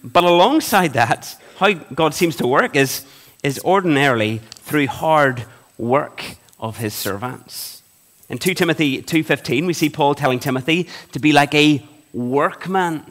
but 0.04 0.24
alongside 0.24 0.94
that, 0.94 1.36
how 1.58 1.74
God 1.74 2.14
seems 2.14 2.36
to 2.38 2.48
work 2.48 2.76
is, 2.76 3.06
is 3.44 3.60
ordinarily 3.64 4.40
through 4.56 4.88
hard 4.88 5.46
work 5.78 6.36
of 6.60 6.78
his 6.78 6.94
servants. 6.94 7.82
In 8.30 8.38
2 8.38 8.54
Timothy 8.54 9.02
2:15, 9.02 9.68
we 9.68 9.74
see 9.74 9.90
Paul 9.90 10.16
telling 10.16 10.40
Timothy 10.40 10.88
to 11.12 11.20
be 11.20 11.32
like 11.32 11.54
a 11.54 11.86
workman, 12.16 13.04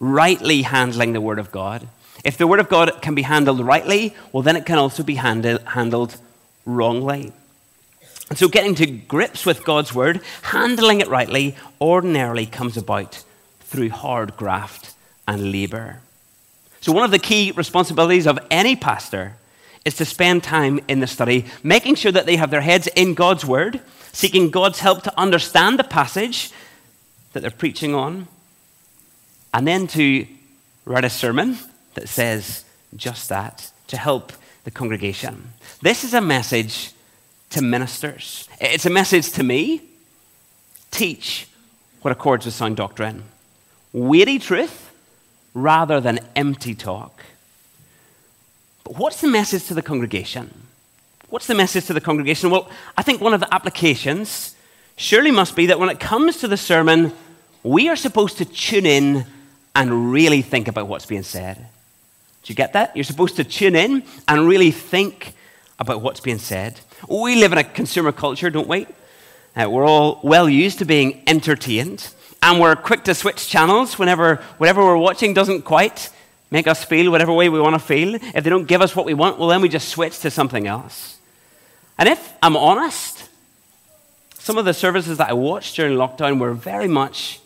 rightly 0.00 0.62
handling 0.62 1.12
the 1.12 1.20
Word 1.20 1.38
of 1.38 1.52
God. 1.52 1.86
If 2.24 2.38
the 2.38 2.46
Word 2.46 2.58
of 2.58 2.68
God 2.68 3.02
can 3.02 3.14
be 3.14 3.22
handled 3.22 3.60
rightly, 3.60 4.14
well, 4.32 4.42
then 4.42 4.56
it 4.56 4.66
can 4.66 4.78
also 4.78 5.02
be 5.02 5.16
handle, 5.16 5.58
handled 5.66 6.16
wrongly. 6.64 7.32
And 8.28 8.38
so, 8.38 8.48
getting 8.48 8.74
to 8.76 8.86
grips 8.86 9.44
with 9.44 9.64
God's 9.64 9.94
Word, 9.94 10.22
handling 10.42 11.00
it 11.00 11.08
rightly, 11.08 11.56
ordinarily 11.80 12.46
comes 12.46 12.76
about 12.76 13.22
through 13.60 13.90
hard 13.90 14.36
graft 14.36 14.94
and 15.28 15.52
labor. 15.52 16.00
So, 16.80 16.92
one 16.92 17.04
of 17.04 17.10
the 17.10 17.18
key 17.18 17.52
responsibilities 17.52 18.26
of 18.26 18.38
any 18.50 18.76
pastor 18.76 19.34
is 19.84 19.96
to 19.96 20.04
spend 20.04 20.42
time 20.42 20.80
in 20.88 21.00
the 21.00 21.06
study, 21.06 21.46
making 21.62 21.94
sure 21.94 22.12
that 22.12 22.26
they 22.26 22.36
have 22.36 22.50
their 22.50 22.60
heads 22.60 22.86
in 22.88 23.14
God's 23.14 23.44
Word, 23.44 23.80
seeking 24.12 24.50
God's 24.50 24.80
help 24.80 25.02
to 25.02 25.18
understand 25.18 25.78
the 25.78 25.84
passage 25.84 26.52
that 27.32 27.40
they're 27.40 27.50
preaching 27.50 27.94
on, 27.94 28.28
and 29.52 29.66
then 29.66 29.86
to 29.88 30.26
write 30.84 31.04
a 31.04 31.10
sermon 31.10 31.58
that 31.94 32.08
says 32.08 32.64
just 32.96 33.28
that 33.28 33.70
to 33.88 33.96
help 33.96 34.32
the 34.64 34.70
congregation. 34.70 35.52
This 35.82 36.04
is 36.04 36.14
a 36.14 36.20
message 36.20 36.92
to 37.50 37.62
ministers. 37.62 38.48
It's 38.60 38.86
a 38.86 38.90
message 38.90 39.32
to 39.32 39.42
me. 39.42 39.82
Teach 40.90 41.48
what 42.02 42.12
accords 42.12 42.46
with 42.46 42.54
sound 42.54 42.76
doctrine. 42.76 43.24
weighty 43.92 44.38
truth 44.38 44.90
rather 45.54 46.00
than 46.00 46.20
empty 46.36 46.74
talk. 46.74 47.24
But 48.84 48.96
what's 48.96 49.20
the 49.20 49.28
message 49.28 49.66
to 49.66 49.74
the 49.74 49.82
congregation? 49.82 50.66
What's 51.28 51.46
the 51.46 51.54
message 51.54 51.86
to 51.86 51.92
the 51.92 52.00
congregation? 52.00 52.50
Well, 52.50 52.68
I 52.96 53.02
think 53.02 53.20
one 53.20 53.34
of 53.34 53.40
the 53.40 53.52
applications 53.54 54.54
surely 55.00 55.30
must 55.30 55.56
be 55.56 55.66
that 55.66 55.80
when 55.80 55.88
it 55.88 55.98
comes 55.98 56.36
to 56.36 56.48
the 56.48 56.56
sermon, 56.58 57.12
we 57.62 57.88
are 57.88 57.96
supposed 57.96 58.36
to 58.38 58.44
tune 58.44 58.84
in 58.84 59.24
and 59.74 60.12
really 60.12 60.42
think 60.42 60.68
about 60.68 60.88
what's 60.88 61.06
being 61.06 61.22
said. 61.22 61.56
Do 61.56 62.52
you 62.52 62.54
get 62.54 62.74
that? 62.74 62.94
You're 62.94 63.04
supposed 63.04 63.36
to 63.36 63.44
tune 63.44 63.76
in 63.76 64.02
and 64.28 64.46
really 64.46 64.70
think 64.70 65.32
about 65.78 66.02
what's 66.02 66.20
being 66.20 66.38
said. 66.38 66.78
We 67.08 67.36
live 67.36 67.52
in 67.52 67.58
a 67.58 67.64
consumer 67.64 68.12
culture, 68.12 68.50
don't 68.50 68.68
we? 68.68 68.86
Uh, 69.56 69.68
we're 69.70 69.86
all 69.86 70.20
well 70.22 70.48
used 70.48 70.78
to 70.80 70.84
being 70.84 71.22
entertained, 71.26 72.06
and 72.42 72.60
we're 72.60 72.76
quick 72.76 73.04
to 73.04 73.14
switch 73.14 73.48
channels 73.48 73.98
whenever 73.98 74.36
whatever 74.58 74.84
we're 74.84 74.98
watching 74.98 75.32
doesn't 75.32 75.62
quite 75.62 76.10
make 76.50 76.66
us 76.66 76.84
feel 76.84 77.10
whatever 77.10 77.32
way 77.32 77.48
we 77.48 77.60
want 77.60 77.74
to 77.74 77.78
feel. 77.78 78.16
If 78.16 78.44
they 78.44 78.50
don't 78.50 78.66
give 78.66 78.82
us 78.82 78.94
what 78.94 79.06
we 79.06 79.14
want, 79.14 79.38
well, 79.38 79.48
then 79.48 79.62
we 79.62 79.70
just 79.70 79.88
switch 79.88 80.18
to 80.20 80.30
something 80.30 80.66
else. 80.66 81.18
And 81.98 82.08
if 82.08 82.34
I'm 82.42 82.56
honest, 82.56 83.29
some 84.50 84.58
of 84.58 84.64
the 84.64 84.74
services 84.74 85.18
that 85.18 85.30
I 85.30 85.32
watched 85.32 85.76
during 85.76 85.96
lockdown 85.96 86.40
were 86.40 86.54
very 86.54 86.88
much 86.88 87.38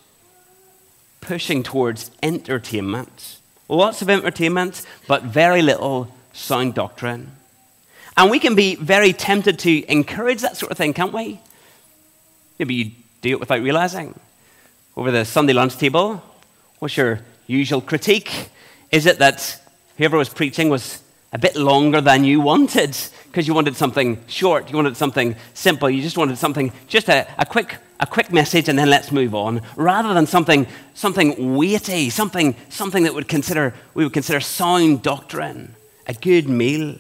pushing 1.20 1.62
towards 1.62 2.11
entertainment. 2.23 3.37
Lots 3.68 4.00
of 4.00 4.08
entertainment, 4.08 4.87
but 5.06 5.23
very 5.23 5.61
little 5.61 6.08
sound 6.32 6.73
doctrine. 6.73 7.30
And 8.16 8.30
we 8.30 8.38
can 8.38 8.54
be 8.54 8.76
very 8.76 9.12
tempted 9.12 9.58
to 9.58 9.84
encourage 9.92 10.40
that 10.40 10.56
sort 10.56 10.73
of 10.73 10.78
thing, 10.78 10.94
can't 10.94 11.12
we? 11.12 11.38
Maybe 12.58 12.75
you 12.75 12.90
do 13.20 13.32
it 13.32 13.40
without 13.40 13.61
realizing. 13.61 14.18
Over 14.96 15.11
the 15.11 15.26
Sunday 15.26 15.52
lunch 15.52 15.76
table, 15.76 16.23
what's 16.78 16.96
your 16.96 17.20
usual 17.46 17.82
critique? 17.82 18.49
Is 18.90 19.04
it 19.04 19.18
that 19.18 19.61
whoever 19.99 20.16
was 20.16 20.30
preaching 20.30 20.70
was 20.70 21.02
a 21.34 21.38
bit 21.38 21.56
longer 21.56 22.00
than 22.00 22.22
you 22.22 22.40
wanted 22.40 22.96
because 23.24 23.48
you 23.48 23.52
wanted 23.52 23.74
something 23.74 24.22
short, 24.28 24.70
you 24.70 24.76
wanted 24.76 24.96
something 24.96 25.34
simple, 25.52 25.90
you 25.90 26.00
just 26.00 26.16
wanted 26.16 26.38
something, 26.38 26.72
just 26.86 27.08
a, 27.08 27.26
a, 27.36 27.44
quick, 27.44 27.76
a 27.98 28.06
quick 28.06 28.32
message 28.32 28.68
and 28.68 28.78
then 28.78 28.88
let's 28.88 29.10
move 29.10 29.34
on, 29.34 29.60
rather 29.74 30.14
than 30.14 30.28
something, 30.28 30.64
something 30.94 31.56
weighty, 31.56 32.08
something, 32.08 32.54
something 32.68 33.02
that 33.02 33.12
would 33.12 33.26
consider, 33.26 33.74
we 33.94 34.04
would 34.04 34.12
consider 34.12 34.38
sound 34.38 35.02
doctrine, 35.02 35.74
a 36.06 36.14
good 36.14 36.48
meal. 36.48 36.96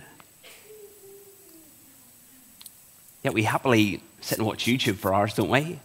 Yet 3.22 3.34
we 3.34 3.44
happily 3.44 4.02
sit 4.20 4.38
and 4.38 4.46
watch 4.48 4.64
YouTube 4.64 4.96
for 4.96 5.14
hours, 5.14 5.34
don't 5.34 5.48
we? 5.48 5.78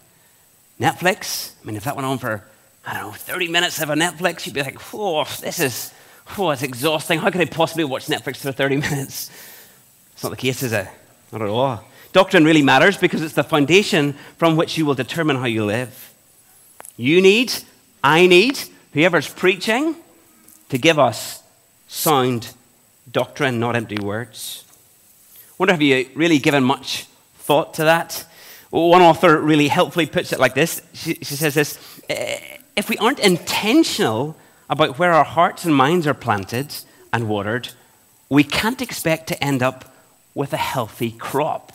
Netflix, 0.82 1.52
I 1.62 1.68
mean, 1.68 1.76
if 1.76 1.84
that 1.84 1.96
went 1.96 2.08
on 2.08 2.18
for, 2.18 2.44
I 2.84 2.96
don't 2.96 3.04
know, 3.04 3.12
30 3.12 3.50
minutes 3.50 3.80
of 3.80 3.92
a 3.92 3.94
Netflix, 3.94 4.48
you'd 4.48 4.56
be 4.56 4.64
like, 4.64 4.80
oh, 4.96 5.24
this 5.40 5.60
is, 5.60 5.94
oh, 6.38 6.52
it's 6.52 6.64
exhausting. 6.64 7.20
How 7.20 7.30
could 7.30 7.42
I 7.42 7.46
possibly 7.46 7.84
watch 7.84 8.08
Netflix 8.08 8.38
for 8.38 8.52
30 8.52 8.78
minutes? 8.78 9.30
It's 10.14 10.24
not 10.24 10.30
the 10.30 10.38
case, 10.38 10.64
is 10.64 10.74
it? 10.74 10.88
Not 11.32 11.42
at 11.42 11.50
all. 11.50 11.84
Doctrine 12.12 12.44
really 12.44 12.62
matters 12.62 12.98
because 12.98 13.22
it's 13.22 13.36
the 13.36 13.44
foundation 13.44 14.14
from 14.38 14.56
which 14.56 14.78
you 14.78 14.86
will 14.86 14.96
determine 14.96 15.36
how 15.36 15.46
you 15.46 15.64
live. 15.66 16.14
You 16.98 17.22
need, 17.22 17.54
I 18.04 18.28
need, 18.28 18.60
whoever's 18.94 19.28
preaching, 19.28 19.96
to 20.70 20.78
give 20.78 21.00
us 21.00 21.44
sound 21.88 22.54
doctrine, 23.12 23.60
not 23.60 23.76
empty 23.76 23.98
words. 24.00 24.66
I 25.34 25.54
wonder 25.60 25.74
have 25.74 25.82
you 25.82 26.10
really 26.16 26.40
given 26.40 26.64
much 26.64 27.06
thought 27.36 27.76
to 27.76 27.84
that? 27.86 28.26
One 28.70 29.02
author 29.02 29.40
really 29.40 29.68
helpfully 29.68 30.06
puts 30.06 30.32
it 30.32 30.40
like 30.40 30.54
this. 30.54 30.82
She, 30.94 31.16
she 31.16 31.36
says 31.36 31.54
this 31.54 32.02
eh, 32.10 32.58
If 32.76 32.90
we 32.90 32.98
aren't 32.98 33.20
intentional 33.20 34.36
about 34.70 35.00
where 35.00 35.14
our 35.14 35.24
hearts 35.24 35.66
and 35.66 35.76
minds 35.76 36.06
are 36.06 36.14
planted 36.14 36.76
and 37.12 37.28
watered, 37.28 37.70
we 38.30 38.44
can't 38.44 38.82
expect 38.82 39.28
to 39.28 39.44
end 39.44 39.64
up 39.64 39.94
with 40.36 40.54
a 40.54 40.58
healthy 40.58 41.12
crop. 41.12 41.74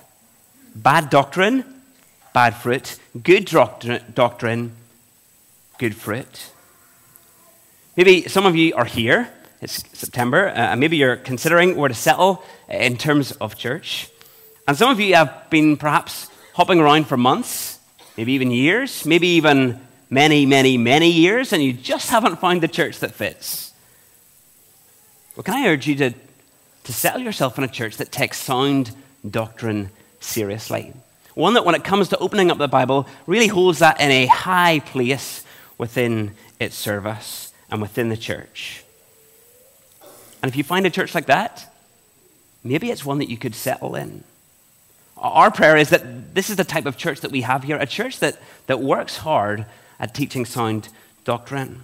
Bad 0.75 1.11
doctrine, 1.11 1.65
bad 2.33 2.55
fruit. 2.55 2.99
Good 3.23 3.47
doctrine, 3.47 4.73
good 5.79 5.95
fruit. 5.97 6.51
Maybe 7.97 8.29
some 8.29 8.47
of 8.47 8.57
you 8.57 8.75
are 8.75 8.85
here. 8.85 9.29
It's 9.61 9.83
September, 9.99 10.49
uh, 10.49 10.53
and 10.53 10.81
maybe 10.81 10.97
you're 10.97 11.17
considering 11.17 11.77
where 11.77 11.89
to 11.89 11.95
settle 11.95 12.43
in 12.69 12.97
terms 12.97 13.33
of 13.33 13.57
church. 13.57 14.09
And 14.69 14.77
some 14.77 14.91
of 14.91 15.01
you 15.01 15.15
have 15.15 15.49
been 15.49 15.77
perhaps 15.77 16.29
hopping 16.55 16.81
around 16.81 17.07
for 17.07 17.17
months, 17.17 17.79
maybe 18.17 18.33
even 18.33 18.51
years, 18.51 19.07
maybe 19.07 19.29
even 19.29 19.81
many, 20.15 20.47
many, 20.47 20.79
many 20.79 21.11
years, 21.11 21.53
and 21.53 21.63
you 21.63 21.73
just 21.73 22.09
haven't 22.11 22.41
found 22.41 22.63
the 22.63 22.69
church 22.69 23.01
that 23.01 23.13
fits. 23.13 23.73
Well, 25.37 25.45
can 25.45 25.55
I 25.55 25.69
urge 25.69 25.87
you 25.87 25.97
to 25.97 26.15
to 26.85 26.93
settle 26.93 27.23
yourself 27.23 27.59
in 27.59 27.65
a 27.65 27.69
church 27.69 27.97
that 27.97 28.13
takes 28.13 28.39
sound 28.39 28.95
doctrine 29.29 29.91
seriously. 30.21 30.93
One 31.35 31.55
that, 31.55 31.65
when 31.65 31.75
it 31.75 31.83
comes 31.83 32.09
to 32.11 32.19
opening 32.19 32.51
up 32.51 32.59
the 32.59 32.69
Bible, 32.69 33.09
really 33.27 33.49
holds 33.49 33.81
that 33.81 34.01
in 34.01 34.11
a 34.11 34.27
high 34.27 34.79
place 34.81 35.43
within 35.79 36.33
its 36.61 36.77
service 36.77 37.53
and 37.71 37.83
within 37.83 38.11
the 38.11 38.17
church. 38.17 38.85
And 40.43 40.51
if 40.51 40.57
you 40.57 40.63
find 40.63 40.87
a 40.87 40.91
church 40.91 41.15
like 41.15 41.27
that, 41.27 41.75
maybe 42.63 42.91
it's 42.91 43.05
one 43.05 43.19
that 43.19 43.31
you 43.31 43.39
could 43.39 43.55
settle 43.55 43.97
in. 43.97 44.23
Our 45.17 45.51
prayer 45.51 45.77
is 45.77 45.89
that 45.89 46.35
this 46.35 46.51
is 46.51 46.57
the 46.57 46.65
type 46.65 46.87
of 46.87 46.99
church 46.99 47.23
that 47.23 47.31
we 47.31 47.41
have 47.41 47.65
here 47.65 47.79
a 47.79 47.87
church 47.87 48.19
that, 48.21 48.39
that 48.67 48.81
works 48.81 49.17
hard 49.17 49.65
at 49.99 50.15
teaching 50.15 50.45
sound 50.45 50.89
doctrine. 51.25 51.83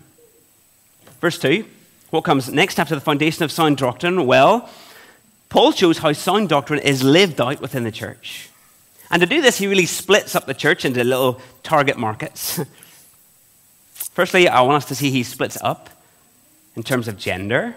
Verse 1.21 1.39
2 1.39 1.65
what 2.11 2.25
comes 2.25 2.53
next 2.53 2.81
after 2.81 2.95
the 2.97 3.01
foundation 3.01 3.45
of 3.45 3.53
sound 3.53 3.77
doctrine? 3.77 4.27
Well, 4.27 4.69
Paul 5.49 5.73
shows 5.73 5.99
how 5.99 6.13
sound 6.13 6.49
doctrine 6.49 6.81
is 6.81 7.03
lived 7.03 7.41
out 7.41 7.61
within 7.61 7.85
the 7.85 7.93
church. 7.93 8.51
And 9.11 9.21
to 9.21 9.27
do 9.27 9.41
this, 9.41 9.59
he 9.59 9.67
really 9.67 9.87
splits 9.87 10.35
up 10.35 10.47
the 10.47 10.55
church 10.55 10.85
into 10.85 11.03
little 11.03 11.41
target 11.63 11.97
markets. 11.97 12.61
Firstly, 13.95 14.49
I 14.49 14.61
want 14.63 14.77
us 14.77 14.87
to 14.87 14.95
see 14.95 15.11
he 15.11 15.23
splits 15.23 15.57
up 15.63 15.89
in 16.77 16.83
terms 16.83 17.09
of 17.09 17.17
gender 17.17 17.77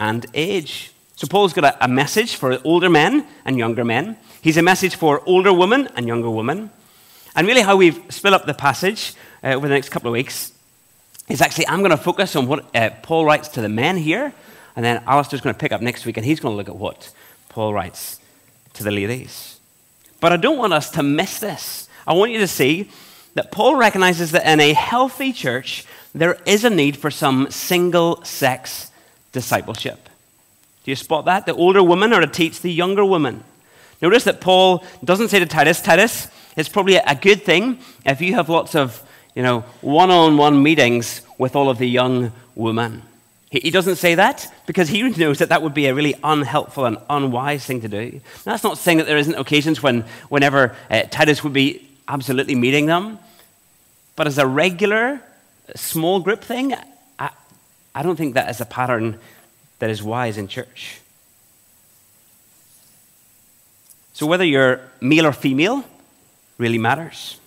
and 0.00 0.24
age. 0.34 0.92
So, 1.16 1.26
Paul's 1.26 1.52
got 1.52 1.64
a, 1.64 1.84
a 1.84 1.88
message 1.88 2.36
for 2.36 2.58
older 2.64 2.88
men 2.88 3.26
and 3.44 3.58
younger 3.58 3.84
men. 3.84 4.16
He's 4.40 4.56
a 4.56 4.62
message 4.62 4.94
for 4.94 5.20
older 5.26 5.52
women 5.52 5.88
and 5.96 6.06
younger 6.06 6.30
women. 6.30 6.70
And 7.34 7.46
really, 7.46 7.62
how 7.62 7.76
we've 7.76 8.00
split 8.08 8.32
up 8.32 8.46
the 8.46 8.54
passage 8.54 9.14
uh, 9.42 9.48
over 9.48 9.68
the 9.68 9.74
next 9.74 9.90
couple 9.90 10.08
of 10.08 10.12
weeks 10.12 10.52
is 11.28 11.40
actually, 11.40 11.68
I'm 11.68 11.80
going 11.80 11.90
to 11.90 11.96
focus 11.96 12.36
on 12.36 12.46
what 12.46 12.74
uh, 12.74 12.90
Paul 13.02 13.24
writes 13.24 13.48
to 13.48 13.60
the 13.60 13.68
men 13.68 13.96
here 13.96 14.32
and 14.76 14.84
then 14.84 15.02
Alistair's 15.06 15.40
going 15.40 15.54
to 15.54 15.58
pick 15.58 15.72
up 15.72 15.80
next 15.80 16.06
week 16.06 16.16
and 16.16 16.24
he's 16.24 16.40
going 16.40 16.52
to 16.52 16.56
look 16.56 16.68
at 16.68 16.76
what 16.76 17.12
Paul 17.48 17.74
writes 17.74 18.20
to 18.74 18.84
the 18.84 18.90
ladies. 18.90 19.58
But 20.20 20.32
I 20.32 20.36
don't 20.36 20.58
want 20.58 20.72
us 20.72 20.90
to 20.92 21.02
miss 21.02 21.40
this. 21.40 21.88
I 22.06 22.12
want 22.12 22.32
you 22.32 22.38
to 22.38 22.46
see 22.46 22.90
that 23.34 23.52
Paul 23.52 23.76
recognizes 23.76 24.32
that 24.32 24.46
in 24.46 24.60
a 24.60 24.72
healthy 24.72 25.32
church, 25.32 25.84
there 26.14 26.38
is 26.46 26.64
a 26.64 26.70
need 26.70 26.96
for 26.96 27.10
some 27.10 27.50
single 27.50 28.24
sex 28.24 28.90
discipleship. 29.32 30.08
Do 30.84 30.90
you 30.90 30.96
spot 30.96 31.26
that? 31.26 31.46
The 31.46 31.54
older 31.54 31.82
women 31.82 32.12
are 32.12 32.20
to 32.20 32.26
teach 32.26 32.60
the 32.60 32.72
younger 32.72 33.04
women. 33.04 33.44
Notice 34.00 34.24
that 34.24 34.40
Paul 34.40 34.84
doesn't 35.04 35.28
say 35.28 35.38
to 35.38 35.46
Titus, 35.46 35.82
Titus, 35.82 36.28
it's 36.56 36.68
probably 36.68 36.96
a 36.96 37.14
good 37.14 37.42
thing 37.42 37.80
if 38.06 38.20
you 38.20 38.34
have 38.34 38.48
lots 38.48 38.74
of, 38.74 39.02
you 39.38 39.44
know, 39.44 39.60
one-on-one 39.82 40.60
meetings 40.60 41.22
with 41.38 41.54
all 41.54 41.70
of 41.70 41.78
the 41.78 41.88
young 41.88 42.32
women. 42.56 43.04
He 43.50 43.70
doesn't 43.70 43.94
say 43.94 44.16
that 44.16 44.52
because 44.66 44.88
he 44.88 45.00
knows 45.16 45.38
that 45.38 45.50
that 45.50 45.62
would 45.62 45.74
be 45.74 45.86
a 45.86 45.94
really 45.94 46.16
unhelpful 46.24 46.86
and 46.86 46.98
unwise 47.08 47.64
thing 47.64 47.82
to 47.82 47.88
do. 47.88 48.20
That's 48.42 48.64
not 48.64 48.78
saying 48.78 48.98
that 48.98 49.06
there 49.06 49.16
isn't 49.16 49.36
occasions 49.36 49.80
when, 49.80 50.00
whenever 50.28 50.74
uh, 50.90 51.02
Titus 51.02 51.44
would 51.44 51.52
be 51.52 51.88
absolutely 52.08 52.56
meeting 52.56 52.86
them, 52.86 53.20
but 54.16 54.26
as 54.26 54.38
a 54.38 54.46
regular 54.46 55.20
small 55.76 56.18
group 56.18 56.42
thing, 56.42 56.74
I, 57.20 57.30
I 57.94 58.02
don't 58.02 58.16
think 58.16 58.34
that 58.34 58.50
is 58.50 58.60
a 58.60 58.66
pattern 58.66 59.20
that 59.78 59.88
is 59.88 60.02
wise 60.02 60.36
in 60.36 60.48
church. 60.48 61.00
So 64.14 64.26
whether 64.26 64.44
you're 64.44 64.80
male 65.00 65.26
or 65.26 65.32
female 65.32 65.84
really 66.58 66.78
matters. 66.78 67.38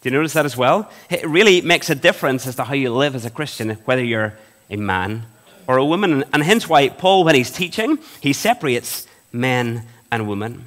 Do 0.00 0.08
you 0.08 0.16
notice 0.16 0.32
that 0.32 0.46
as 0.46 0.56
well? 0.56 0.90
It 1.10 1.26
really 1.26 1.60
makes 1.60 1.90
a 1.90 1.94
difference 1.94 2.46
as 2.46 2.56
to 2.56 2.64
how 2.64 2.74
you 2.74 2.92
live 2.92 3.14
as 3.14 3.26
a 3.26 3.30
Christian, 3.30 3.70
whether 3.84 4.02
you're 4.02 4.34
a 4.70 4.76
man 4.76 5.26
or 5.66 5.76
a 5.76 5.84
woman. 5.84 6.24
And 6.32 6.42
hence 6.42 6.68
why 6.68 6.88
Paul, 6.88 7.24
when 7.24 7.34
he's 7.34 7.50
teaching, 7.50 7.98
he 8.20 8.32
separates 8.32 9.06
men 9.32 9.86
and 10.10 10.26
women. 10.26 10.66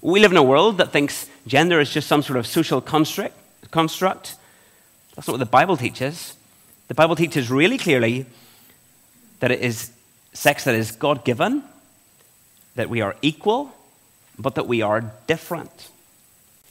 We 0.00 0.20
live 0.20 0.30
in 0.30 0.36
a 0.36 0.42
world 0.42 0.78
that 0.78 0.92
thinks 0.92 1.28
gender 1.46 1.80
is 1.80 1.90
just 1.90 2.06
some 2.06 2.22
sort 2.22 2.38
of 2.38 2.46
social 2.46 2.80
construct. 2.80 3.34
That's 3.70 5.26
not 5.26 5.32
what 5.32 5.38
the 5.38 5.46
Bible 5.46 5.76
teaches. 5.76 6.34
The 6.88 6.94
Bible 6.94 7.16
teaches 7.16 7.50
really 7.50 7.76
clearly 7.76 8.24
that 9.40 9.50
it 9.50 9.60
is 9.60 9.90
sex 10.32 10.64
that 10.64 10.74
is 10.74 10.92
God 10.92 11.24
given, 11.24 11.64
that 12.76 12.88
we 12.88 13.00
are 13.00 13.16
equal, 13.20 13.72
but 14.38 14.54
that 14.54 14.68
we 14.68 14.80
are 14.80 15.12
different. 15.26 15.88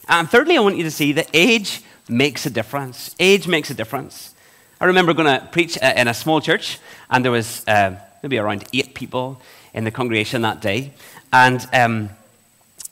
And 0.10 0.28
thirdly, 0.28 0.58
I 0.58 0.60
want 0.60 0.76
you 0.76 0.84
to 0.84 0.92
see 0.92 1.12
that 1.14 1.30
age 1.36 1.84
makes 2.10 2.48
a 2.48 2.50
difference. 2.50 3.16
Age 3.20 3.48
makes 3.48 3.70
a 3.70 3.76
difference. 3.76 4.34
I 4.82 4.86
remember 4.86 5.14
going 5.14 5.40
to 5.40 5.46
preach 5.52 5.78
uh, 5.78 5.94
in 5.96 6.08
a 6.08 6.16
small 6.16 6.42
church, 6.42 6.80
and 7.12 7.24
there 7.24 7.32
was 7.32 7.64
uh, 7.68 7.96
maybe 8.24 8.40
around 8.40 8.64
eight 8.74 8.96
people 8.96 9.40
in 9.72 9.84
the 9.84 9.92
congregation 9.92 10.42
that 10.42 10.62
day. 10.62 10.94
And 11.32 11.66
um, 11.74 12.10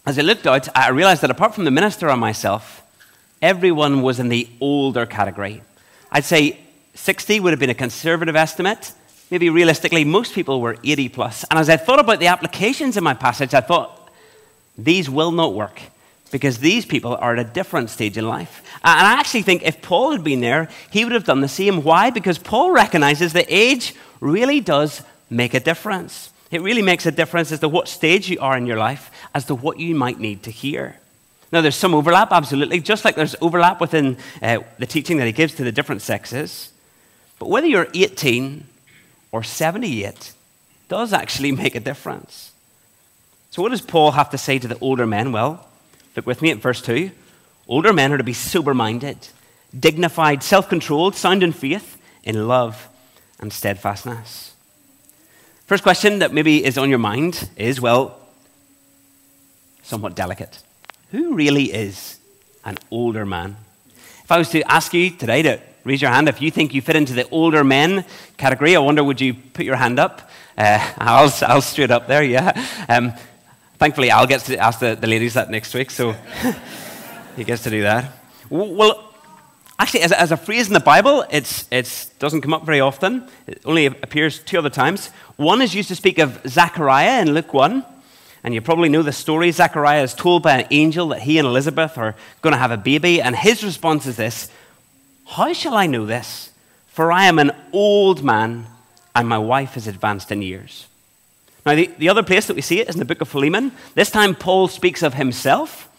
as 0.05 0.19
I 0.19 0.21
looked 0.21 0.45
out, 0.45 0.69
I 0.77 0.89
realized 0.89 1.23
that 1.23 1.31
apart 1.31 1.55
from 1.55 1.65
the 1.65 1.71
minister 1.71 2.07
and 2.07 2.21
myself, 2.21 2.83
everyone 3.41 4.03
was 4.03 4.19
in 4.19 4.29
the 4.29 4.47
older 4.61 5.07
category. 5.07 5.63
I'd 6.11 6.23
say 6.23 6.59
60 6.93 7.39
would 7.39 7.51
have 7.51 7.59
been 7.59 7.71
a 7.71 7.73
conservative 7.75 8.35
estimate. 8.35 8.93
Maybe 9.31 9.49
realistically, 9.49 10.05
most 10.05 10.35
people 10.35 10.61
were 10.61 10.77
80 10.83 11.09
plus. 11.09 11.45
And 11.49 11.57
as 11.57 11.67
I 11.67 11.77
thought 11.77 11.99
about 11.99 12.19
the 12.19 12.27
applications 12.27 12.95
in 12.95 13.03
my 13.03 13.15
passage, 13.15 13.55
I 13.55 13.61
thought, 13.61 14.11
these 14.77 15.09
will 15.09 15.31
not 15.31 15.55
work 15.55 15.81
because 16.27 16.59
these 16.59 16.85
people 16.85 17.15
are 17.15 17.33
at 17.33 17.39
a 17.39 17.49
different 17.49 17.89
stage 17.89 18.17
in 18.17 18.27
life. 18.27 18.61
And 18.83 19.07
I 19.07 19.13
actually 19.13 19.41
think 19.41 19.63
if 19.63 19.81
Paul 19.81 20.11
had 20.11 20.23
been 20.23 20.41
there, 20.41 20.69
he 20.91 21.03
would 21.03 21.13
have 21.13 21.23
done 21.23 21.41
the 21.41 21.47
same. 21.47 21.83
Why? 21.83 22.09
Because 22.09 22.37
Paul 22.37 22.71
recognizes 22.71 23.33
that 23.33 23.45
age 23.47 23.95
really 24.19 24.59
does 24.59 25.03
make 25.29 25.53
a 25.53 25.59
difference. 25.59 26.31
It 26.51 26.61
really 26.61 26.81
makes 26.81 27.05
a 27.05 27.11
difference 27.11 27.51
as 27.51 27.59
to 27.59 27.67
what 27.67 27.87
stage 27.87 28.29
you 28.29 28.39
are 28.39 28.57
in 28.57 28.65
your 28.65 28.77
life, 28.77 29.11
as 29.33 29.45
to 29.45 29.55
what 29.55 29.79
you 29.79 29.95
might 29.95 30.19
need 30.19 30.43
to 30.43 30.51
hear. 30.51 30.97
Now, 31.51 31.61
there's 31.61 31.75
some 31.75 31.93
overlap, 31.93 32.31
absolutely, 32.31 32.79
just 32.79 33.05
like 33.05 33.15
there's 33.15 33.35
overlap 33.41 33.79
within 33.79 34.17
uh, 34.41 34.59
the 34.79 34.85
teaching 34.85 35.17
that 35.17 35.25
he 35.25 35.31
gives 35.31 35.55
to 35.55 35.63
the 35.63 35.71
different 35.71 36.01
sexes. 36.01 36.71
But 37.39 37.49
whether 37.49 37.67
you're 37.67 37.87
18 37.93 38.65
or 39.31 39.43
78 39.43 40.33
does 40.89 41.13
actually 41.13 41.51
make 41.63 41.75
a 41.75 41.79
difference. 41.79 42.51
So, 43.51 43.61
what 43.61 43.69
does 43.69 43.81
Paul 43.81 44.11
have 44.11 44.29
to 44.31 44.37
say 44.37 44.59
to 44.59 44.67
the 44.67 44.77
older 44.79 45.07
men? 45.07 45.31
Well, 45.31 45.66
Look 46.17 46.25
with 46.25 46.41
me 46.41 46.49
at 46.49 46.57
verse 46.57 46.81
2. 46.81 47.11
Older 47.67 47.93
men 47.93 48.11
are 48.11 48.17
to 48.17 48.23
be 48.23 48.33
sober 48.33 48.73
minded, 48.73 49.17
dignified, 49.79 50.41
self 50.41 50.67
controlled, 50.67 51.13
sound 51.15 51.43
in 51.43 51.51
faith, 51.53 52.01
in 52.23 52.47
love, 52.47 52.89
and 53.39 53.53
steadfastness. 53.53 54.55
First 55.67 55.83
question 55.83 56.19
that 56.19 56.33
maybe 56.33 56.65
is 56.65 56.75
on 56.75 56.89
your 56.89 56.97
mind 56.97 57.47
is 57.55 57.79
well, 57.79 58.19
somewhat 59.83 60.15
delicate. 60.15 60.63
Who 61.11 61.35
really 61.35 61.65
is 61.65 62.17
an 62.65 62.79
older 62.89 63.25
man? 63.25 63.55
If 64.23 64.31
I 64.31 64.39
was 64.39 64.49
to 64.49 64.63
ask 64.63 64.95
you 64.95 65.11
today 65.11 65.43
to 65.43 65.61
raise 65.83 66.01
your 66.01 66.09
hand 66.09 66.29
if 66.29 66.41
you 66.41 66.49
think 66.49 66.73
you 66.73 66.81
fit 66.81 66.95
into 66.95 67.13
the 67.13 67.29
older 67.29 67.63
men 67.63 68.03
category, 68.37 68.75
I 68.75 68.79
wonder 68.79 69.03
would 69.03 69.21
you 69.21 69.35
put 69.35 69.65
your 69.65 69.75
hand 69.75 69.99
up? 69.99 70.31
Uh, 70.57 70.79
I'll, 70.97 71.31
I'll 71.43 71.61
straight 71.61 71.91
up 71.91 72.07
there, 72.07 72.23
yeah. 72.23 72.59
Um, 72.89 73.13
Thankfully, 73.77 74.09
Al 74.09 74.25
gets 74.25 74.45
to 74.45 74.57
ask 74.57 74.79
the, 74.79 74.95
the 74.95 75.05
ladies 75.05 75.35
that 75.35 75.51
next 75.51 75.73
week, 75.73 75.91
so 75.91 76.15
he 77.35 77.43
gets 77.43 77.63
to 77.63 77.69
do 77.69 77.83
that. 77.83 78.11
Well, 78.49 79.13
actually, 79.77 80.01
as, 80.01 80.11
as 80.11 80.31
a 80.31 80.37
phrase 80.37 80.67
in 80.67 80.73
the 80.73 80.79
Bible, 80.79 81.23
it 81.29 82.09
doesn't 82.17 82.41
come 82.41 82.53
up 82.55 82.65
very 82.65 82.79
often. 82.79 83.27
It 83.45 83.61
only 83.65 83.85
appears 83.85 84.39
two 84.39 84.57
other 84.57 84.71
times. 84.71 85.07
One 85.35 85.61
is 85.61 85.75
used 85.75 85.89
to 85.89 85.95
speak 85.95 86.17
of 86.17 86.41
Zechariah 86.47 87.21
in 87.21 87.33
Luke 87.35 87.53
1. 87.53 87.85
And 88.43 88.53
you 88.53 88.61
probably 88.61 88.89
know 88.89 89.03
the 89.03 89.11
story. 89.11 89.51
Zechariah 89.51 90.03
is 90.03 90.13
told 90.13 90.41
by 90.41 90.57
an 90.57 90.67
angel 90.71 91.09
that 91.09 91.21
he 91.21 91.37
and 91.37 91.47
Elizabeth 91.47 91.97
are 91.97 92.15
going 92.41 92.53
to 92.53 92.59
have 92.59 92.71
a 92.71 92.77
baby. 92.77 93.21
And 93.21 93.35
his 93.35 93.63
response 93.63 94.07
is 94.07 94.15
this 94.15 94.49
How 95.25 95.53
shall 95.53 95.75
I 95.75 95.85
know 95.85 96.05
this? 96.05 96.51
For 96.87 97.11
I 97.11 97.25
am 97.25 97.37
an 97.37 97.51
old 97.73 98.23
man, 98.23 98.65
and 99.15 99.27
my 99.27 99.37
wife 99.37 99.77
is 99.77 99.85
advanced 99.85 100.31
in 100.31 100.41
years. 100.41 100.87
Now, 101.67 101.75
the, 101.75 101.91
the 101.97 102.07
other 102.07 102.23
place 102.23 102.47
that 102.47 102.55
we 102.55 102.61
see 102.61 102.79
it 102.79 102.87
is 102.87 102.95
in 102.95 102.99
the 102.99 103.05
book 103.05 103.19
of 103.19 103.27
Philemon. 103.27 103.73
This 103.93 104.09
time, 104.09 104.35
Paul 104.35 104.69
speaks 104.69 105.03
of 105.03 105.15
himself, 105.15 105.89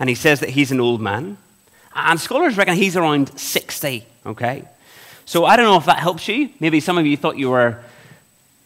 and 0.00 0.08
he 0.08 0.14
says 0.14 0.40
that 0.40 0.48
he's 0.48 0.72
an 0.72 0.80
old 0.80 1.02
man. 1.02 1.36
And 1.94 2.18
scholars 2.18 2.56
reckon 2.56 2.76
he's 2.76 2.96
around 2.96 3.38
60, 3.38 4.06
okay? 4.24 4.64
So 5.26 5.44
I 5.44 5.56
don't 5.56 5.66
know 5.66 5.76
if 5.76 5.84
that 5.84 5.98
helps 5.98 6.28
you. 6.28 6.48
Maybe 6.60 6.80
some 6.80 6.96
of 6.96 7.04
you 7.04 7.18
thought 7.18 7.36
you 7.36 7.50
were 7.50 7.84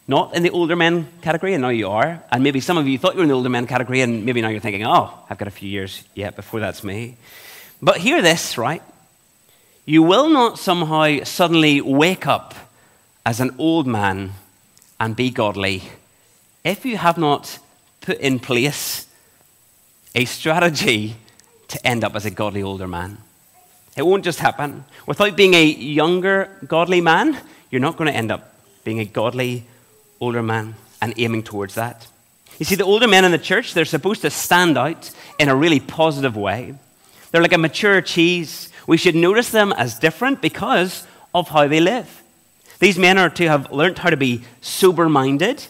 not 0.06 0.36
in 0.36 0.44
the 0.44 0.50
older 0.50 0.76
men 0.76 1.08
category, 1.20 1.52
and 1.52 1.62
now 1.62 1.70
you 1.70 1.88
are. 1.88 2.22
And 2.30 2.44
maybe 2.44 2.60
some 2.60 2.78
of 2.78 2.86
you 2.86 2.96
thought 2.96 3.14
you 3.14 3.18
were 3.18 3.24
in 3.24 3.28
the 3.30 3.34
older 3.34 3.48
men 3.48 3.66
category, 3.66 4.02
and 4.02 4.24
maybe 4.24 4.40
now 4.40 4.46
you're 4.46 4.60
thinking, 4.60 4.86
oh, 4.86 5.18
I've 5.28 5.38
got 5.38 5.48
a 5.48 5.50
few 5.50 5.68
years 5.68 6.04
yet 6.14 6.36
before 6.36 6.60
that's 6.60 6.84
me. 6.84 7.16
But 7.82 7.96
hear 7.96 8.22
this, 8.22 8.56
right? 8.56 8.84
You 9.84 10.04
will 10.04 10.28
not 10.28 10.60
somehow 10.60 11.24
suddenly 11.24 11.80
wake 11.80 12.28
up 12.28 12.54
as 13.24 13.40
an 13.40 13.56
old 13.58 13.88
man 13.88 14.34
and 15.00 15.16
be 15.16 15.30
godly 15.30 15.82
if 16.66 16.84
you 16.84 16.96
have 16.96 17.16
not 17.16 17.58
put 18.00 18.18
in 18.18 18.40
place 18.40 19.06
a 20.16 20.24
strategy 20.24 21.16
to 21.68 21.86
end 21.86 22.02
up 22.02 22.16
as 22.16 22.26
a 22.26 22.30
godly 22.30 22.62
older 22.62 22.88
man. 22.88 23.18
It 23.96 24.04
won't 24.04 24.24
just 24.24 24.40
happen. 24.40 24.84
Without 25.06 25.36
being 25.36 25.54
a 25.54 25.64
younger 25.64 26.50
godly 26.66 27.00
man, 27.00 27.38
you're 27.70 27.80
not 27.80 27.96
going 27.96 28.10
to 28.10 28.16
end 28.16 28.32
up 28.32 28.52
being 28.82 28.98
a 28.98 29.04
godly 29.04 29.64
older 30.20 30.42
man 30.42 30.74
and 31.00 31.14
aiming 31.16 31.44
towards 31.44 31.76
that. 31.76 32.08
You 32.58 32.64
see, 32.64 32.74
the 32.74 32.84
older 32.84 33.06
men 33.06 33.24
in 33.24 33.30
the 33.30 33.38
church, 33.38 33.72
they're 33.72 33.84
supposed 33.84 34.22
to 34.22 34.30
stand 34.30 34.76
out 34.76 35.10
in 35.38 35.48
a 35.48 35.54
really 35.54 35.80
positive 35.80 36.36
way. 36.36 36.74
They're 37.30 37.42
like 37.42 37.52
a 37.52 37.58
mature 37.58 38.00
cheese. 38.00 38.70
We 38.88 38.96
should 38.96 39.14
notice 39.14 39.50
them 39.50 39.72
as 39.72 39.98
different 39.98 40.42
because 40.42 41.06
of 41.32 41.48
how 41.48 41.68
they 41.68 41.80
live. 41.80 42.22
These 42.80 42.98
men 42.98 43.18
are 43.18 43.30
to 43.30 43.48
have 43.48 43.70
learned 43.70 43.98
how 43.98 44.10
to 44.10 44.16
be 44.16 44.42
sober 44.60 45.08
minded 45.08 45.64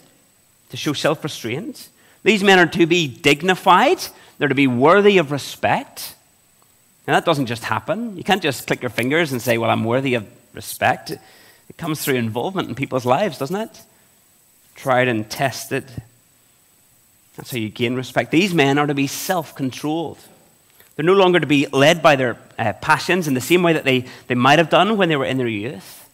to 0.77 0.83
show 0.83 0.93
self 0.93 1.25
restraint. 1.25 1.89
These 2.23 2.43
men 2.43 2.59
are 2.59 2.67
to 2.67 2.87
be 2.87 3.07
dignified, 3.09 3.99
they're 4.39 4.49
to 4.49 4.55
be 4.55 4.67
worthy 4.67 5.19
of 5.19 5.31
respect. 5.31 6.15
And 7.07 7.15
that 7.15 7.25
doesn't 7.25 7.47
just 7.47 7.63
happen. 7.63 8.17
You 8.17 8.25
can't 8.25 8.43
just 8.43 8.67
click 8.67 8.83
your 8.83 8.91
fingers 8.91 9.33
and 9.33 9.41
say, 9.41 9.59
Well, 9.59 9.71
I'm 9.71 9.85
worthy 9.85 10.15
of 10.15 10.27
respect. 10.53 11.11
It 11.11 11.77
comes 11.77 12.05
through 12.05 12.15
involvement 12.15 12.69
in 12.69 12.75
people's 12.75 13.07
lives, 13.07 13.39
doesn't 13.39 13.57
it? 13.57 13.83
Tried 14.75 15.09
and 15.09 15.29
tested. 15.29 15.85
That's 17.37 17.51
how 17.51 17.59
you 17.59 17.69
gain 17.69 17.95
respect. 17.95 18.31
These 18.31 18.55
men 18.55 18.79
are 18.79 18.87
to 18.87 18.95
be 18.95 19.07
self 19.07 19.55
controlled. 19.55 20.19
They're 20.97 21.05
no 21.05 21.13
longer 21.13 21.39
to 21.39 21.47
be 21.47 21.67
led 21.67 22.03
by 22.03 22.17
their 22.17 22.39
uh, 22.59 22.73
passions 22.75 23.29
in 23.29 23.35
the 23.35 23.41
same 23.41 23.63
way 23.63 23.75
that 23.75 23.85
they, 23.85 24.07
they 24.29 24.35
might 24.35 24.59
have 24.59 24.71
done 24.71 24.97
when 24.97 25.11
they 25.11 25.17
were 25.17 25.27
in 25.27 25.37
their 25.37 25.47
youth. 25.47 26.09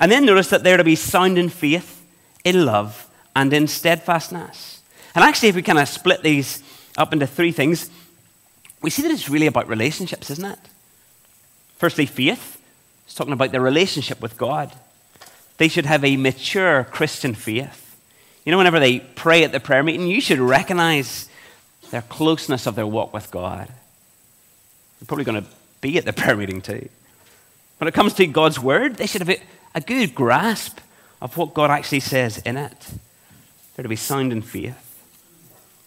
And 0.00 0.10
then 0.10 0.26
notice 0.26 0.48
that 0.48 0.64
they're 0.64 0.76
to 0.76 0.84
be 0.84 0.96
sound 0.96 1.38
in 1.38 1.48
faith, 1.48 2.04
in 2.42 2.66
love, 2.66 3.08
and 3.34 3.52
in 3.52 3.66
steadfastness. 3.66 4.80
And 5.14 5.24
actually, 5.24 5.50
if 5.50 5.54
we 5.54 5.62
kind 5.62 5.78
of 5.78 5.88
split 5.88 6.22
these 6.22 6.62
up 6.96 7.12
into 7.12 7.26
three 7.26 7.52
things, 7.52 7.90
we 8.82 8.90
see 8.90 9.02
that 9.02 9.10
it's 9.10 9.28
really 9.28 9.46
about 9.46 9.68
relationships, 9.68 10.30
isn't 10.30 10.44
it? 10.44 10.58
Firstly, 11.78 12.06
faith. 12.06 12.60
It's 13.06 13.14
talking 13.14 13.32
about 13.32 13.52
their 13.52 13.60
relationship 13.60 14.20
with 14.20 14.38
God. 14.38 14.72
They 15.58 15.68
should 15.68 15.86
have 15.86 16.04
a 16.04 16.16
mature 16.16 16.84
Christian 16.84 17.34
faith. 17.34 17.96
You 18.44 18.52
know, 18.52 18.58
whenever 18.58 18.80
they 18.80 19.00
pray 19.00 19.44
at 19.44 19.52
the 19.52 19.60
prayer 19.60 19.82
meeting, 19.82 20.06
you 20.06 20.20
should 20.20 20.38
recognize 20.38 21.28
their 21.90 22.02
closeness 22.02 22.66
of 22.66 22.74
their 22.74 22.86
walk 22.86 23.12
with 23.12 23.30
God. 23.30 23.68
They're 23.68 25.06
probably 25.06 25.24
going 25.24 25.42
to 25.42 25.48
be 25.80 25.98
at 25.98 26.04
the 26.04 26.12
prayer 26.14 26.36
meeting 26.36 26.60
too. 26.60 26.88
When 27.78 27.88
it 27.88 27.94
comes 27.94 28.14
to 28.14 28.26
God's 28.26 28.58
word, 28.58 28.96
they 28.96 29.06
should 29.06 29.26
have 29.26 29.38
a 29.74 29.80
good 29.80 30.14
grasp 30.14 30.78
of 31.20 31.36
what 31.36 31.54
God 31.54 31.70
actually 31.70 32.00
says 32.00 32.38
in 32.38 32.56
it. 32.56 32.88
They're 33.74 33.82
to 33.82 33.88
be 33.88 33.96
sound 33.96 34.32
in 34.32 34.42
faith. 34.42 34.76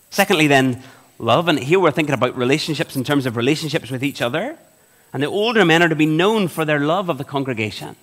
Secondly, 0.09 0.47
then, 0.47 0.83
love. 1.19 1.47
And 1.47 1.59
here 1.59 1.79
we're 1.79 1.91
thinking 1.91 2.13
about 2.13 2.37
relationships 2.37 2.95
in 2.95 3.03
terms 3.03 3.25
of 3.25 3.37
relationships 3.37 3.91
with 3.91 4.03
each 4.03 4.21
other. 4.21 4.57
And 5.13 5.23
the 5.23 5.27
older 5.27 5.63
men 5.65 5.81
are 5.83 5.89
to 5.89 5.95
be 5.95 6.05
known 6.05 6.47
for 6.47 6.65
their 6.65 6.79
love 6.79 7.09
of 7.09 7.17
the 7.17 7.23
congregation. 7.23 7.95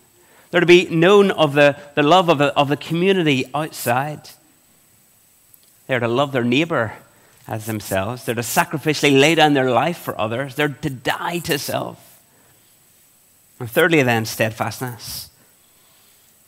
They're 0.51 0.61
to 0.61 0.66
be 0.66 0.88
known 0.88 1.31
of 1.31 1.55
the, 1.55 1.77
the 1.94 2.03
love 2.03 2.29
of 2.29 2.38
the, 2.38 2.47
of 2.57 2.68
the 2.68 2.77
community 2.77 3.44
outside. 3.55 4.31
They're 5.87 6.01
to 6.01 6.09
love 6.09 6.33
their 6.33 6.44
neighbor 6.44 6.94
as 7.47 7.66
themselves. 7.66 8.25
They're 8.25 8.35
to 8.35 8.40
sacrificially 8.40 9.18
lay 9.20 9.35
down 9.35 9.55
their 9.55 9.70
life 9.70 9.99
for 9.99 10.18
others. 10.18 10.55
They're 10.55 10.68
to 10.68 10.90
die 10.90 11.40
to 11.40 11.59
self. 11.59 12.20
And 13.61 13.70
thirdly, 13.70 14.03
then, 14.03 14.25
steadfastness. 14.25 15.31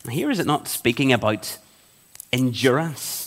Here 0.09 0.31
is 0.31 0.39
it 0.39 0.47
not 0.47 0.69
speaking 0.69 1.13
about 1.13 1.59
endurance 2.33 3.26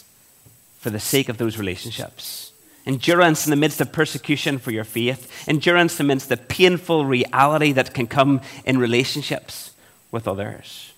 for 0.80 0.90
the 0.90 1.00
sake 1.00 1.30
of 1.30 1.38
those 1.38 1.58
relationships. 1.58 2.52
Endurance 2.86 3.46
in 3.46 3.52
the 3.52 3.56
midst 3.56 3.82
of 3.82 3.92
persecution 3.92 4.58
for 4.58 4.72
your 4.72 4.84
faith. 4.84 5.48
Endurance 5.48 6.00
amidst 6.00 6.30
the 6.30 6.36
midst 6.38 6.44
of 6.44 6.48
painful 6.48 7.06
reality 7.06 7.72
that 7.74 7.94
can 7.94 8.08
come 8.08 8.42
in 8.66 8.80
relationships 8.80 9.74
with 10.12 10.28
others. 10.28 10.94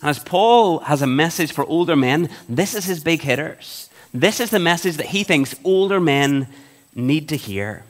And 0.00 0.10
as 0.10 0.18
Paul 0.18 0.78
has 0.80 1.02
a 1.02 1.06
message 1.06 1.52
for 1.52 1.64
older 1.66 1.96
men, 1.96 2.30
this 2.48 2.74
is 2.74 2.84
his 2.84 3.02
big 3.02 3.20
hitters. 3.20 3.90
This 4.14 4.40
is 4.40 4.50
the 4.50 4.58
message 4.58 4.96
that 4.96 5.06
he 5.06 5.24
thinks 5.24 5.54
older 5.64 6.00
men 6.00 6.46
need 6.94 7.28
to 7.30 7.36
hear. 7.36 7.84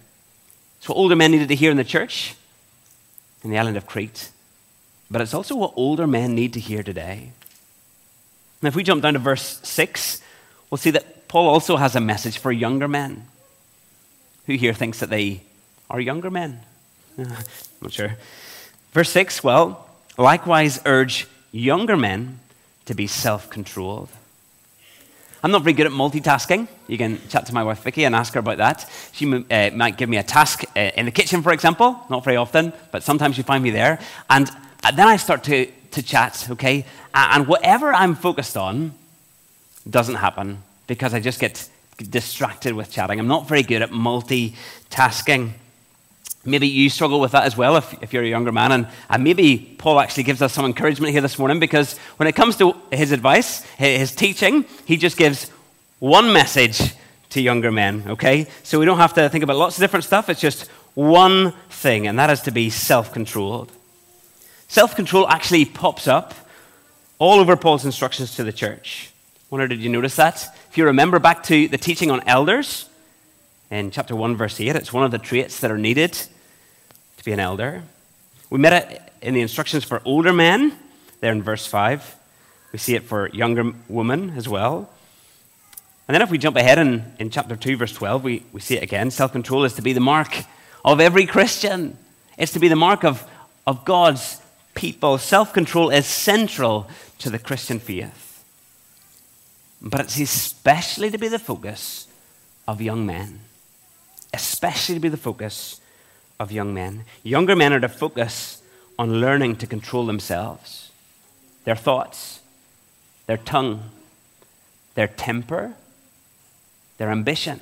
It's 0.79 0.89
what 0.89 0.97
older 0.97 1.17
men 1.17 1.31
needed 1.31 1.49
to 1.49 1.55
hear 1.55 1.71
in 1.71 1.77
the 1.77 1.85
church 1.85 2.35
in 3.45 3.51
the 3.51 3.59
island 3.59 3.77
of 3.77 3.87
Crete. 3.87 4.31
But 5.11 5.21
it's 5.21 5.35
also 5.35 5.55
what 5.55 5.75
older 5.77 6.07
men 6.07 6.35
need 6.35 6.55
to 6.55 6.61
hear 6.61 6.83
today. 6.83 7.33
Now, 8.61 8.69
if 8.69 8.75
we 8.75 8.83
jump 8.83 9.03
down 9.03 9.13
to 9.13 9.19
verse 9.19 9.61
6, 9.63 10.21
we'll 10.71 10.79
see 10.79 10.91
that 10.91 11.29
Paul 11.29 11.49
also 11.49 11.77
has 11.77 11.95
a 11.95 12.01
message 12.01 12.39
for 12.39 12.51
younger 12.51 12.89
men. 12.89 13.27
Who 14.47 14.55
here 14.55 14.73
thinks 14.73 15.01
that 15.01 15.11
they 15.11 15.43
are 15.91 16.01
younger 16.01 16.31
men? 16.31 16.61
I'm 17.19 17.29
not 17.83 17.93
sure. 17.93 18.17
Verse 18.93 19.11
6 19.11 19.45
well, 19.45 19.89
likewise 20.17 20.81
urge 20.87 21.27
younger 21.53 21.97
men 21.97 22.41
to 22.87 22.95
be 22.95 23.07
self 23.07 23.51
controlled. 23.51 24.09
I'm 25.43 25.53
not 25.53 25.63
very 25.63 25.73
good 25.73 25.87
at 25.87 25.93
multitasking. 25.93 26.67
You 26.89 26.99
can 26.99 27.21
chat 27.29 27.47
to 27.47 27.55
my 27.55 27.63
wife 27.63 27.83
Vicky 27.83 28.05
and 28.05 28.15
ask 28.15 28.35
her 28.35 28.41
about 28.41 28.57
that. 28.59 28.91
She 29.13 29.33
uh, 29.33 29.71
might 29.71 29.97
give 29.97 30.09
me 30.09 30.17
a 30.17 30.23
task 30.25 30.65
uh, 30.77 30.81
in 30.97 31.05
the 31.05 31.13
kitchen, 31.13 31.43
for 31.43 31.53
example. 31.53 32.01
Not 32.11 32.25
very 32.25 32.37
often, 32.37 32.73
but 32.91 33.05
sometimes 33.05 33.39
you 33.39 33.45
find 33.45 33.63
me 33.63 33.71
there. 33.71 34.01
And 34.29 34.51
uh, 34.83 34.91
then 34.91 35.07
I 35.07 35.17
start 35.17 35.45
to, 35.45 35.67
to 35.67 36.03
chat, 36.03 36.49
okay? 36.51 36.85
And 37.15 37.47
whatever 37.47 37.93
I'm 37.93 38.17
focused 38.17 38.57
on 38.57 38.95
doesn't 39.89 40.17
happen 40.17 40.63
because 40.87 41.15
I 41.15 41.21
just 41.21 41.41
get 41.41 41.69
distracted 41.99 42.75
with 42.75 42.91
chatting. 42.91 43.19
I'm 43.19 43.29
not 43.29 43.49
very 43.49 43.63
good 43.63 43.83
at 43.83 43.91
multitasking. 43.91 45.53
Maybe 46.45 46.69
you 46.69 46.89
struggle 46.89 47.21
with 47.21 47.33
that 47.33 47.45
as 47.45 47.57
well 47.57 47.77
if, 47.77 48.03
if 48.03 48.13
you're 48.13 48.23
a 48.23 48.29
younger 48.29 48.53
man. 48.53 48.73
And, 48.73 48.89
and 49.11 49.25
maybe 49.25 49.75
Paul 49.79 50.01
actually 50.01 50.23
gives 50.23 50.41
us 50.41 50.53
some 50.53 50.65
encouragement 50.65 51.13
here 51.13 51.21
this 51.21 51.39
morning 51.39 51.61
because 51.61 51.99
when 52.17 52.27
it 52.27 52.35
comes 52.35 52.57
to 52.57 52.75
his 52.93 53.13
advice, 53.13 53.63
his 53.77 54.15
teaching, 54.15 54.65
he 54.85 54.97
just 54.97 55.17
gives 55.17 55.51
one 55.99 56.33
message 56.33 56.95
to 57.31 57.41
younger 57.41 57.71
men, 57.71 58.05
okay? 58.07 58.47
So 58.63 58.79
we 58.79 58.87
don't 58.87 58.99
have 58.99 59.15
to 59.15 59.29
think 59.29 59.45
about 59.45 59.57
lots 59.57 59.77
of 59.77 59.81
different 59.81 60.05
stuff. 60.05 60.29
It's 60.29 60.41
just 60.41 60.69
one 60.95 61.53
thing, 61.71 62.07
and 62.07 62.19
that 62.19 62.31
is 62.31 62.41
to 62.43 62.51
be 62.51 62.71
self 62.71 63.13
controlled. 63.13 63.71
Self 64.69 64.97
control 64.97 65.29
actually 65.29 65.65
pops 65.65 66.09
up 66.09 66.35
all 67.19 67.41
over 67.41 67.57
Paul's 67.57 67.85
instructions 67.85 68.37
to 68.37 68.45
the 68.45 68.53
church. 68.53 69.11
Wonder, 69.51 69.67
did 69.67 69.81
you 69.81 69.89
notice 69.89 70.17
that? 70.17 70.47
If 70.71 70.77
you 70.77 70.85
remember 70.85 71.19
back 71.19 71.43
to 71.45 71.69
the 71.69 71.79
teaching 71.79 72.11
on 72.11 72.21
elders 72.29 72.87
in 73.71 73.91
chapter 73.91 74.15
1, 74.15 74.37
verse 74.37 74.61
8, 74.61 74.77
it's 74.77 74.93
one 74.93 75.05
of 75.05 75.11
the 75.11 75.19
traits 75.19 75.61
that 75.61 75.71
are 75.71 75.79
needed 75.79 76.13
to 76.13 77.25
be 77.25 77.33
an 77.33 77.41
elder. 77.41 77.83
We 78.51 78.59
met 78.59 78.93
it 78.93 79.03
in 79.23 79.33
the 79.33 79.41
instructions 79.41 79.85
for 79.85 80.03
older 80.05 80.35
men, 80.35 80.77
there 81.21 81.33
in 81.33 81.43
verse 81.43 81.65
5. 81.65 82.17
We 82.73 82.79
see 82.79 82.95
it 82.95 83.05
for 83.05 83.31
younger 83.31 83.73
women 83.89 84.35
as 84.37 84.47
well. 84.47 84.91
And 86.07 86.15
then 86.15 86.21
if 86.21 86.31
we 86.31 86.37
jump 86.37 86.59
ahead 86.59 86.79
in, 86.79 87.11
in 87.19 87.31
chapter 87.31 87.57
2, 87.57 87.79
verse 87.79 87.95
12, 87.95 88.23
we, 88.23 88.43
we 88.53 88.61
see 88.61 88.77
it 88.77 88.83
again. 88.83 89.11
Self 89.11 89.33
control 89.33 89.65
is 89.65 89.73
to 89.75 89.83
be 89.83 89.95
the 89.95 90.01
mark 90.01 90.45
of 90.85 91.01
every 91.01 91.25
Christian, 91.25 91.97
it's 92.37 92.53
to 92.53 92.59
be 92.59 92.69
the 92.69 92.77
mark 92.77 93.03
of, 93.03 93.27
of 93.67 93.87
God's 93.87 94.43
people. 94.75 95.17
Self 95.17 95.55
control 95.55 95.89
is 95.89 96.05
central 96.05 96.91
to 97.21 97.31
the 97.31 97.39
Christian 97.39 97.79
faith. 97.79 98.28
But 99.81 100.01
it's 100.01 100.19
especially 100.19 101.11
to 101.11 101.19
be 101.19 101.29
the 101.29 101.39
focus 101.39 102.09
of 102.67 102.81
young 102.81 103.07
men, 103.07 103.41
especially 104.35 104.97
to 104.97 105.01
be 105.01 105.09
the 105.09 105.17
focus 105.17 105.81
of 106.41 106.53
young 106.53 106.75
men. 106.75 107.05
Younger 107.23 107.57
men 107.57 107.73
are 107.73 107.81
to 107.81 107.89
focus 107.89 108.63
on 108.99 109.21
learning 109.21 109.57
to 109.57 109.67
control 109.67 110.07
themselves, 110.07 110.91
their 111.65 111.77
thoughts, 111.77 112.41
their 113.27 113.37
tongue, 113.37 113.91
their 114.95 115.07
temper, 115.07 115.75
their 116.97 117.11
ambition, 117.11 117.61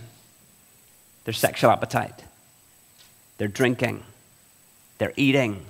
their 1.25 1.35
sexual 1.35 1.71
appetite, 1.71 2.25
their 3.37 3.49
drinking, 3.49 4.03
their 4.99 5.13
eating, 5.17 5.67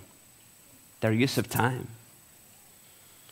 their 1.01 1.13
use 1.13 1.37
of 1.39 1.51
time. 1.51 1.89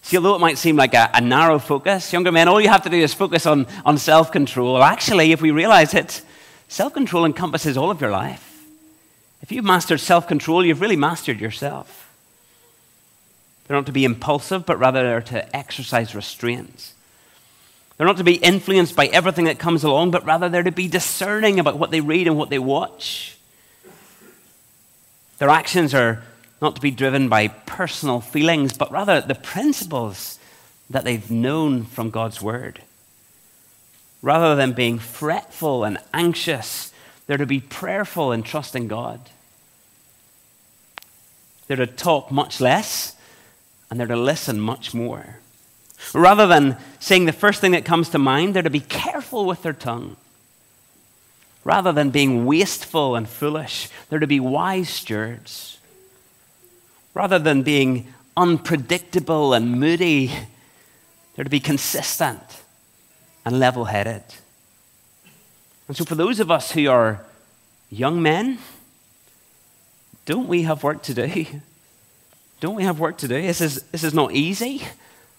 See, 0.05 0.19
although 0.19 0.35
it 0.35 0.40
might 0.40 0.59
seem 0.59 0.77
like 0.77 0.93
a, 0.93 1.11
a 1.14 1.21
narrow 1.23 1.59
focus, 1.59 2.12
younger 2.12 2.31
men, 2.31 2.47
all 2.47 2.61
you 2.61 2.69
have 2.69 2.83
to 2.83 2.90
do 2.90 2.99
is 2.99 3.14
focus 3.14 3.47
on, 3.47 3.67
on 3.87 3.97
self 3.97 4.31
control. 4.31 4.83
Actually, 4.83 5.33
if 5.33 5.40
we 5.40 5.51
realize 5.51 5.95
it, 5.95 6.21
self 6.69 6.93
control 6.93 7.25
encompasses 7.25 7.79
all 7.79 7.90
of 7.90 8.03
your 8.03 8.11
life. 8.11 8.67
If 9.40 9.51
you've 9.51 9.64
mastered 9.64 10.01
self 10.01 10.29
control, 10.29 10.62
you've 10.62 10.83
really 10.83 10.95
mastered 10.95 11.40
yourself. 11.40 12.12
They're 13.67 13.79
not 13.79 13.87
to 13.87 13.93
be 13.93 14.05
impulsive, 14.05 14.67
but 14.67 14.79
rather 14.79 15.03
they're 15.03 15.23
to 15.23 15.57
exercise 15.57 16.14
restraints. 16.14 16.93
They're 17.97 18.07
not 18.07 18.19
to 18.19 18.25
be 18.25 18.35
influenced 18.35 18.95
by 18.95 19.07
everything 19.07 19.47
that 19.47 19.59
comes 19.59 19.85
along, 19.85 20.11
but 20.11 20.27
rather 20.27 20.51
they're 20.51 20.64
to 20.64 20.71
be 20.71 20.87
discerning 20.87 21.59
about 21.59 21.79
what 21.79 21.90
they 21.90 22.03
read 22.03 22.27
and 22.27 22.37
what 22.37 22.51
they 22.51 22.59
watch. 22.59 23.38
Their 25.38 25.49
actions 25.49 25.95
are 25.95 26.23
not 26.64 26.77
to 26.77 26.81
be 26.81 26.90
driven 26.90 27.29
by 27.29 27.46
personal 27.46 28.22
feelings, 28.22 28.72
but 28.72 28.90
rather 28.90 29.20
the 29.20 29.35
principles 29.35 30.38
that 30.88 31.05
they've 31.05 31.31
known 31.31 31.85
from 31.85 32.09
God's 32.09 32.40
Word. 32.40 32.81
Rather 34.22 34.57
than 34.57 34.72
being 34.72 34.98
fretful 34.98 35.85
and 35.85 35.98
anxious, 36.14 36.90
they're 37.27 37.37
to 37.37 37.44
be 37.44 37.61
prayerful 37.61 38.33
and 38.33 38.42
trusting 38.42 38.88
God. 38.88 39.20
They're 41.66 41.77
to 41.77 41.87
talk 41.87 42.31
much 42.31 42.62
less 42.62 43.14
and 43.90 44.00
they're 44.00 44.07
to 44.07 44.16
listen 44.16 44.59
much 44.59 44.94
more. 44.94 45.40
Rather 46.14 46.46
than 46.46 46.79
saying 46.98 47.27
the 47.27 47.33
first 47.33 47.61
thing 47.61 47.72
that 47.72 47.85
comes 47.85 48.09
to 48.09 48.18
mind, 48.18 48.55
they're 48.55 48.62
to 48.62 48.70
be 48.70 48.81
careful 48.81 49.44
with 49.44 49.62
their 49.62 49.74
tongue. 49.74 50.16
Rather 51.62 51.92
than 51.92 52.09
being 52.09 52.46
wasteful 52.46 53.16
and 53.16 53.29
foolish, 53.29 53.90
they're 54.09 54.18
to 54.18 54.27
be 54.27 54.40
wise 54.40 54.88
stewards. 54.88 55.74
Rather 57.14 57.38
than 57.38 57.62
being 57.62 58.12
unpredictable 58.37 59.55
and 59.55 59.81
moody, 59.81 60.33
they're 61.35 61.44
to 61.44 61.50
be 61.50 61.61
consistent 61.61 62.40
and 63.44 63.59
level 63.59 63.87
headed. 63.87 64.22
And 65.88 65.96
so, 65.96 66.05
for 66.05 66.14
those 66.14 66.40
of 66.40 66.50
us 66.50 66.72
who 66.72 66.88
are 66.88 67.24
young 67.90 68.20
men, 68.20 68.59
don't 70.24 70.48
we 70.48 70.62
have 70.62 70.83
work 70.83 71.03
to 71.05 71.14
do? 71.14 71.46
Don't 72.61 72.74
we 72.74 72.85
have 72.85 72.98
work 72.98 73.18
to 73.18 73.29
do? 73.29 73.40
This 73.42 73.61
is, 73.61 73.83
this 73.92 74.05
is 74.05 74.14
not 74.14 74.33
easy. 74.33 74.83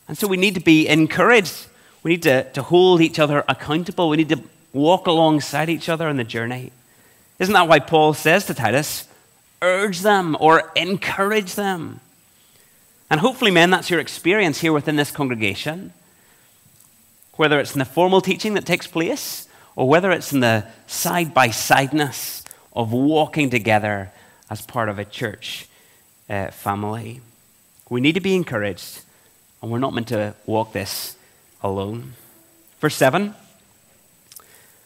And 0.07 0.17
so 0.17 0.27
we 0.27 0.37
need 0.37 0.53
to 0.55 0.61
be 0.61 0.87
encouraged. 0.87 1.65
We 2.03 2.11
need 2.11 2.23
to, 2.23 2.49
to 2.51 2.61
hold 2.61 3.01
each 3.01 3.17
other 3.17 3.43
accountable. 3.47 4.09
We 4.09 4.17
need 4.17 4.29
to 4.29 4.43
walk 4.73 5.07
alongside 5.07 5.69
each 5.69 5.89
other 5.89 6.07
on 6.07 6.17
the 6.17 6.23
journey. 6.23 6.71
Isn't 7.39 7.53
that 7.53 7.67
why 7.67 7.79
Paul 7.79 8.13
says 8.13 8.45
to 8.45 8.53
Titus, 8.53 9.07
urge 9.65 10.01
them 10.01 10.37
or 10.39 10.71
encourage 10.75 11.55
them? 11.55 11.99
And 13.09 13.19
hopefully, 13.19 13.51
men, 13.51 13.69
that's 13.69 13.89
your 13.89 13.99
experience 13.99 14.59
here 14.61 14.73
within 14.73 14.95
this 14.95 15.11
congregation. 15.11 15.93
Whether 17.33 17.59
it's 17.59 17.73
in 17.73 17.79
the 17.79 17.85
formal 17.85 18.21
teaching 18.21 18.53
that 18.53 18.65
takes 18.65 18.87
place 18.87 19.47
or 19.75 19.87
whether 19.87 20.11
it's 20.11 20.31
in 20.31 20.39
the 20.39 20.65
side 20.87 21.33
by 21.33 21.49
sideness 21.49 22.43
of 22.73 22.91
walking 22.91 23.49
together 23.49 24.11
as 24.49 24.61
part 24.61 24.89
of 24.89 24.99
a 24.99 25.05
church 25.05 25.67
uh, 26.29 26.51
family. 26.51 27.21
We 27.89 28.01
need 28.01 28.13
to 28.13 28.21
be 28.21 28.35
encouraged, 28.35 29.01
and 29.61 29.71
we're 29.71 29.79
not 29.79 29.93
meant 29.93 30.07
to 30.09 30.33
walk 30.45 30.73
this 30.73 31.15
alone. 31.61 32.13
Verse 32.79 32.95
7. 32.95 33.33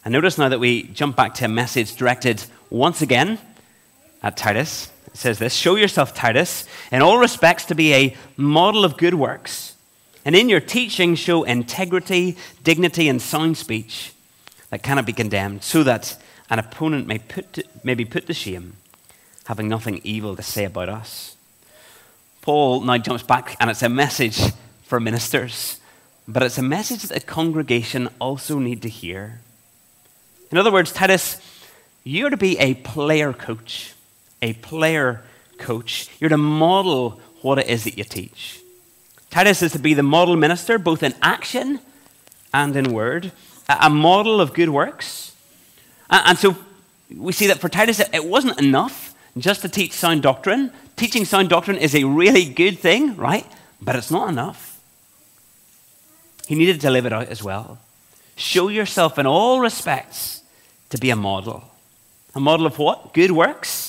And 0.06 0.12
notice 0.12 0.38
now 0.38 0.50
that 0.50 0.60
we 0.60 0.84
jump 0.84 1.16
back 1.16 1.34
to 1.36 1.46
a 1.46 1.50
message 1.50 1.96
directed 1.96 2.44
once 2.70 3.02
again 3.02 3.38
at 4.22 4.38
Titus. 4.38 4.92
It 5.08 5.18
says 5.18 5.40
this 5.40 5.54
Show 5.54 5.76
yourself, 5.76 6.14
Titus, 6.14 6.66
in 6.92 7.02
all 7.02 7.18
respects 7.18 7.66
to 7.66 7.76
be 7.76 7.94
a 7.94 8.16
model 8.38 8.86
of 8.86 8.98
good 8.98 9.16
works, 9.16 9.76
and 10.26 10.36
in 10.36 10.50
your 10.50 10.60
teaching 10.60 11.16
show 11.16 11.44
integrity, 11.44 12.38
dignity, 12.64 13.10
and 13.10 13.22
sound 13.22 13.58
speech 13.58 14.14
that 14.70 14.84
cannot 14.84 15.06
be 15.06 15.14
condemned, 15.14 15.64
so 15.64 15.84
that 15.84 16.18
an 16.50 16.60
opponent 16.60 17.08
may, 17.08 17.20
put 17.20 17.54
to, 17.54 17.64
may 17.84 17.94
be 17.94 18.06
put 18.06 18.28
to 18.28 18.34
shame 18.34 18.74
having 19.50 19.68
nothing 19.68 20.00
evil 20.04 20.36
to 20.36 20.44
say 20.44 20.64
about 20.64 20.90
us. 20.90 21.36
Paul 22.44 22.82
now 22.82 23.00
jumps 23.00 23.24
back, 23.24 23.58
and 23.60 23.72
it's 23.72 23.82
a 23.82 23.90
message 23.90 24.40
for 24.84 25.00
ministers, 25.00 25.80
but 26.28 26.44
it's 26.44 26.60
a 26.60 26.62
message 26.62 27.02
that 27.02 27.14
the 27.16 27.20
congregation 27.26 28.10
also 28.22 28.60
need 28.60 28.84
to 28.84 28.90
hear. 28.90 29.42
In 30.52 30.60
other 30.60 30.72
words, 30.72 30.92
Titus, 30.92 31.42
you're 32.04 32.30
to 32.30 32.38
be 32.38 32.60
a 32.60 32.76
player 32.76 33.34
coach, 33.34 33.96
a 34.42 34.54
player 34.54 35.24
coach. 35.58 36.10
You're 36.20 36.30
to 36.30 36.38
model 36.38 37.20
what 37.42 37.60
it 37.60 37.68
is 37.68 37.84
that 37.84 37.98
you 37.98 38.04
teach. 38.04 38.60
Titus 39.30 39.62
is 39.62 39.72
to 39.74 39.80
be 39.80 39.94
the 39.94 40.04
model 40.04 40.36
minister, 40.36 40.80
both 40.80 41.04
in 41.04 41.14
action 41.22 41.80
and 42.54 42.76
in 42.76 42.92
word, 42.92 43.32
a 43.68 43.90
model 43.90 44.42
of 44.42 44.54
good 44.54 44.70
works. 44.70 45.36
And 46.10 46.38
so 46.38 46.58
we 47.16 47.32
see 47.34 47.48
that 47.48 47.60
for 47.60 47.70
Titus, 47.70 48.00
it 48.00 48.26
wasn't 48.26 48.60
enough 48.60 49.14
just 49.38 49.62
to 49.62 49.70
teach 49.70 49.94
sound 49.94 50.24
doctrine. 50.24 50.72
Teaching 50.96 51.26
sound 51.26 51.50
doctrine 51.50 51.78
is 51.78 51.94
a 51.94 52.04
really 52.04 52.46
good 52.46 52.80
thing, 52.80 53.16
right? 53.16 53.46
But 53.82 53.96
it's 53.96 54.12
not 54.12 54.30
enough. 54.30 54.82
He 56.48 56.56
needed 56.56 56.82
to 56.82 56.90
live 56.90 57.06
it 57.06 57.14
out 57.14 57.28
as 57.28 57.44
well. 57.44 57.78
Show 58.36 58.70
yourself 58.70 59.20
in 59.20 59.28
all 59.28 59.60
respects 59.60 60.42
to 60.90 60.98
be 60.98 61.12
a 61.12 61.16
model. 61.16 61.64
A 62.34 62.40
model 62.40 62.66
of 62.66 62.80
what? 62.80 63.14
Good 63.14 63.32
works. 63.32 63.89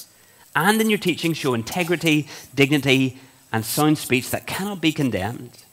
And 0.55 0.81
in 0.81 0.91
your 0.91 0.99
teaching, 0.99 1.33
show 1.33 1.55
integrity, 1.55 2.27
dignity, 2.55 3.19
and 3.53 3.65
sound 3.65 3.99
speech 3.99 4.31
that 4.31 4.47
cannot 4.47 4.81
be 4.81 4.93
condemned. 4.93 5.65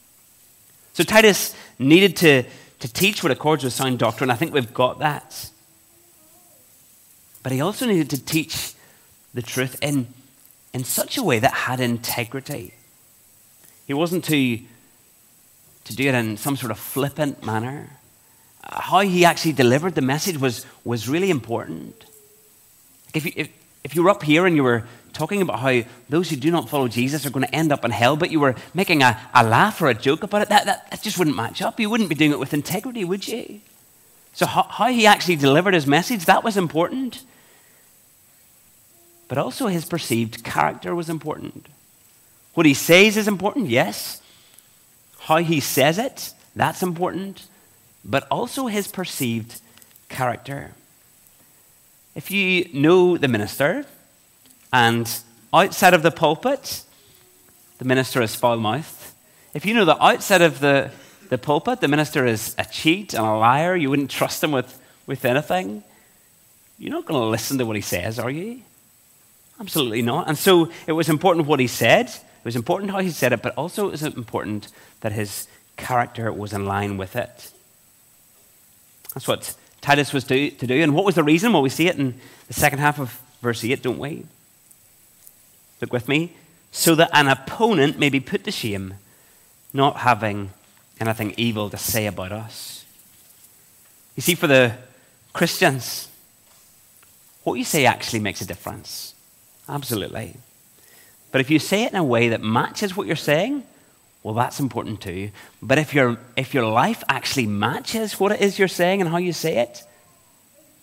So 0.94 1.04
Titus 1.04 1.56
needed 1.80 2.16
to, 2.18 2.44
to 2.80 2.94
teach 2.94 3.24
what 3.24 3.32
accords 3.32 3.64
with 3.64 3.74
sound 3.74 4.00
doctrine. 4.00 4.30
I 4.30 4.36
think 4.36 4.54
we've 4.54 4.74
got 4.74 5.00
that. 5.00 5.50
But 7.44 7.52
he 7.52 7.62
also 7.62 7.86
needed 7.86 8.10
to 8.12 8.24
teach 8.24 8.74
the 9.34 9.42
truth 9.42 9.78
in, 9.82 10.08
in 10.74 10.84
such 10.84 11.18
a 11.18 11.24
way 11.24 11.40
that 11.40 11.54
had 11.54 11.80
integrity. 11.80 12.74
He 13.86 13.94
wasn't 13.94 14.26
to, 14.26 14.60
to 15.86 15.96
do 15.96 16.10
it 16.10 16.16
in 16.16 16.38
some 16.38 16.58
sort 16.58 16.72
of 16.72 16.80
flippant 16.80 17.46
manner. 17.46 17.92
How 18.64 19.00
he 19.00 19.24
actually 19.24 19.54
delivered 19.54 19.96
the 19.96 20.02
message 20.02 20.38
was, 20.40 20.66
was 20.84 21.08
really 21.08 21.30
important. 21.30 22.06
If 23.14 23.26
you, 23.26 23.32
if, 23.36 23.50
if 23.84 23.96
you 23.96 24.04
were 24.04 24.10
up 24.10 24.24
here 24.24 24.46
and 24.46 24.56
you 24.56 24.64
were 24.64 24.84
talking 25.14 25.42
about 25.42 25.60
how 25.60 25.82
those 26.10 26.30
who 26.30 26.36
do 26.36 26.52
not 26.52 26.70
follow 26.70 26.88
Jesus 26.88 27.26
are 27.26 27.32
going 27.32 27.46
to 27.46 27.56
end 27.56 27.72
up 27.72 27.84
in 27.84 27.92
hell, 27.92 28.16
but 28.16 28.32
you 28.32 28.40
were 28.40 28.56
making 28.74 29.02
a, 29.02 29.20
a 29.34 29.44
laugh 29.44 29.82
or 29.82 29.90
a 29.90 29.94
joke 29.94 30.24
about 30.24 30.44
it, 30.44 30.50
that, 30.50 30.66
that, 30.66 30.90
that 30.92 31.02
just 31.02 31.18
wouldn't 31.18 31.36
match 31.36 31.62
up. 31.62 31.80
You 31.80 31.90
wouldn't 31.90 32.10
be 32.10 32.16
doing 32.16 32.32
it 32.32 32.40
with 32.40 32.54
integrity, 32.54 33.04
would 33.04 33.28
you? 33.28 33.62
So, 34.34 34.46
how, 34.46 34.64
how 34.64 34.88
he 34.90 35.08
actually 35.08 35.38
delivered 35.38 35.74
his 35.74 35.88
message, 35.88 36.26
that 36.26 36.44
was 36.44 36.58
important. 36.58 37.24
But 39.28 39.38
also 39.38 39.68
his 39.68 39.86
perceived 39.86 40.44
character 40.44 40.94
was 40.94 41.10
important. 41.10 41.68
What 42.54 42.66
he 42.66 42.74
says 42.74 43.18
is 43.18 43.28
important, 43.28 43.70
yes. 43.70 44.22
How 45.20 45.38
he 45.38 45.60
says 45.60 45.98
it, 45.98 46.34
that's 46.56 46.84
important. 46.84 47.48
But 48.06 48.28
also 48.30 48.68
his 48.68 48.88
perceived 48.88 49.60
character. 50.10 50.72
If 52.18 52.32
you 52.32 52.68
know 52.74 53.16
the 53.16 53.28
minister, 53.28 53.86
and 54.74 55.08
outside 55.54 55.94
of 55.94 56.02
the 56.02 56.10
pulpit, 56.10 56.82
the 57.78 57.86
minister 57.86 58.24
is 58.24 58.34
foul 58.34 58.58
mouthed. 58.58 59.14
If 59.54 59.68
you 59.68 59.76
know 59.76 59.86
that 59.86 60.00
outside 60.02 60.42
of 60.42 60.60
the, 60.60 60.90
the 61.30 61.38
pulpit, 61.38 61.80
the 61.80 61.88
minister 61.88 62.26
is 62.26 62.56
a 62.58 62.66
cheat 62.66 63.14
and 63.14 63.24
a 63.24 63.36
liar, 63.36 63.76
you 63.76 63.92
wouldn't 63.92 64.10
trust 64.10 64.44
him 64.44 64.52
with, 64.52 64.82
with 65.06 65.26
anything, 65.26 65.84
you're 66.80 66.90
not 66.90 67.06
going 67.06 67.22
to 67.22 67.28
listen 67.28 67.60
to 67.60 67.68
what 67.68 67.76
he 67.76 67.84
says, 67.84 68.18
are 68.18 68.32
you? 68.32 68.64
Absolutely 69.60 70.02
not. 70.02 70.28
And 70.28 70.40
so 70.40 70.72
it 70.88 70.94
was 70.94 71.10
important 71.10 71.46
what 71.46 71.60
he 71.60 71.68
said, 71.68 72.08
it 72.08 72.46
was 72.46 72.56
important 72.56 72.90
how 72.90 72.98
he 72.98 73.12
said 73.12 73.32
it, 73.32 73.44
but 73.44 73.54
also 73.54 73.90
it 73.90 73.92
was 73.92 74.02
important 74.02 74.70
that 75.02 75.12
his 75.12 75.48
character 75.76 76.34
was 76.34 76.52
in 76.52 76.66
line 76.66 76.98
with 76.98 77.16
it. 77.16 77.52
That's 79.14 79.28
what 79.28 79.56
Titus 79.82 80.14
was 80.14 80.24
do, 80.24 80.50
to 80.50 80.68
do. 80.68 80.82
And 80.82 80.94
what 80.94 81.06
was 81.06 81.16
the 81.16 81.24
reason? 81.24 81.54
Well, 81.54 81.62
we 81.62 81.70
see 81.70 81.88
it 81.88 81.98
in 81.98 82.20
the 82.48 82.54
second 82.54 82.80
half 82.80 83.00
of 83.00 83.20
verse 83.42 83.64
8, 83.64 83.82
don't 83.82 84.00
we? 84.00 84.26
Look 85.82 85.94
with 85.94 86.08
me. 86.08 86.34
So 86.72 86.96
that 86.96 87.10
an 87.14 87.28
opponent 87.28 87.98
may 87.98 88.10
be 88.10 88.20
put 88.20 88.44
to 88.44 88.52
shame, 88.52 88.96
not 89.74 89.98
having 89.98 90.52
anything 91.00 91.34
evil 91.38 91.70
to 91.70 91.78
say 91.78 92.08
about 92.08 92.32
us. 92.32 92.86
You 94.16 94.22
see, 94.22 94.36
for 94.36 94.48
the 94.48 94.74
Christians, 95.34 96.08
what 97.44 97.56
you 97.56 97.64
say 97.64 97.86
actually 97.86 98.20
makes 98.20 98.42
a 98.42 98.46
difference. 98.46 99.14
Absolutely. 99.70 100.36
But 101.32 101.42
if 101.42 101.50
you 101.50 101.60
say 101.60 101.84
it 101.84 101.92
in 101.92 101.98
a 101.98 102.04
way 102.04 102.30
that 102.30 102.42
matches 102.42 102.98
what 102.98 103.08
you're 103.08 103.16
saying, 103.16 103.64
well, 104.28 104.36
that's 104.36 104.60
important 104.60 105.00
too. 105.00 105.32
But 105.62 105.78
if, 105.78 105.94
your 105.94 106.18
if 106.36 106.54
your 106.54 106.66
life 106.66 107.02
actually 107.08 107.48
matches 107.48 108.20
what 108.20 108.34
it 108.34 108.42
is 108.42 108.60
you're 108.60 108.68
saying 108.68 109.00
and 109.00 109.10
how 109.10 109.16
you 109.16 109.32
say 109.32 109.60
it, 109.60 109.84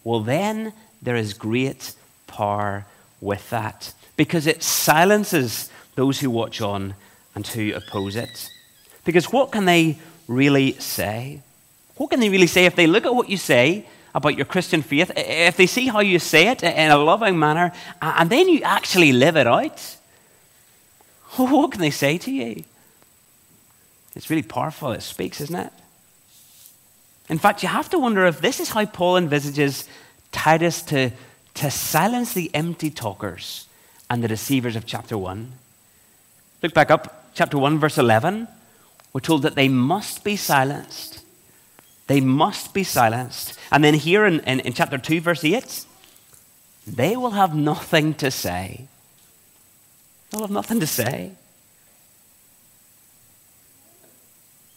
well, 0.03 0.21
then 0.21 0.73
there 1.03 1.15
is 1.15 1.35
great 1.35 1.95
power 2.27 2.87
with 3.21 3.51
that 3.51 3.93
because 4.17 4.47
it 4.47 4.63
silences 4.63 5.69
those 5.95 6.21
who 6.21 6.31
watch 6.31 6.63
on 6.63 6.95
and 7.35 7.47
who 7.47 7.75
oppose 7.75 8.17
it. 8.17 8.49
Because 9.05 9.31
what 9.31 9.53
can 9.53 9.67
they 9.67 9.99
really 10.27 10.73
say? 10.79 11.43
What 11.97 12.09
can 12.09 12.21
they 12.21 12.31
really 12.31 12.47
say 12.47 12.65
if 12.65 12.77
they 12.77 12.87
look 12.87 13.05
at 13.05 13.15
what 13.15 13.29
you 13.29 13.37
say 13.37 13.87
about 14.15 14.39
your 14.39 14.47
Christian 14.47 14.81
faith, 14.81 15.13
if 15.17 15.59
they 15.59 15.67
see 15.67 15.89
how 15.89 16.01
you 16.01 16.19
say 16.19 16.49
it 16.49 16.63
in 16.63 16.91
a 16.91 16.97
loving 16.97 17.39
manner, 17.39 17.73
and 18.01 18.31
then 18.31 18.49
you 18.49 18.63
actually 18.63 19.13
live 19.13 19.37
it 19.37 19.47
out? 19.47 19.97
What 21.37 21.73
can 21.73 21.83
they 21.83 21.91
say 21.91 22.17
to 22.17 22.31
you? 22.31 22.65
It's 24.15 24.31
really 24.31 24.43
powerful. 24.43 24.93
It 24.93 25.03
speaks, 25.03 25.41
isn't 25.41 25.57
it? 25.57 25.73
In 27.29 27.39
fact, 27.39 27.63
you 27.63 27.69
have 27.69 27.89
to 27.91 27.99
wonder 27.99 28.27
if 28.27 28.41
this 28.41 28.61
is 28.61 28.71
how 28.71 28.85
Paul 28.85 29.17
envisages 29.17 29.89
Titus 30.31 30.83
to, 30.83 31.11
to 31.55 31.71
silence 31.71 32.35
the 32.35 32.51
empty 32.55 32.91
talkers 32.91 33.67
and 34.11 34.23
the 34.23 34.29
deceivers 34.29 34.77
of 34.77 34.87
chapter 34.87 35.17
1. 35.17 35.53
Look 36.63 36.75
back 36.75 36.91
up, 36.91 37.31
chapter 37.35 37.59
1, 37.59 37.79
verse 37.79 37.99
11. 37.99 38.47
We're 39.13 39.21
told 39.21 39.43
that 39.43 39.55
they 39.55 39.69
must 39.69 40.25
be 40.25 40.37
silenced. 40.37 41.23
They 42.07 42.21
must 42.21 42.75
be 42.75 42.85
silenced. 42.85 43.59
And 43.71 43.83
then 43.83 43.95
here 43.95 44.27
in, 44.27 44.41
in, 44.41 44.61
in 44.61 44.73
chapter 44.75 44.99
2, 44.99 45.21
verse 45.21 45.45
8, 45.45 45.87
they 46.87 47.17
will 47.17 47.31
have 47.31 47.55
nothing 47.55 48.15
to 48.15 48.31
say. 48.31 48.87
They'll 50.31 50.43
have 50.43 50.51
nothing 50.51 50.81
to 50.81 50.87
say. 50.87 51.33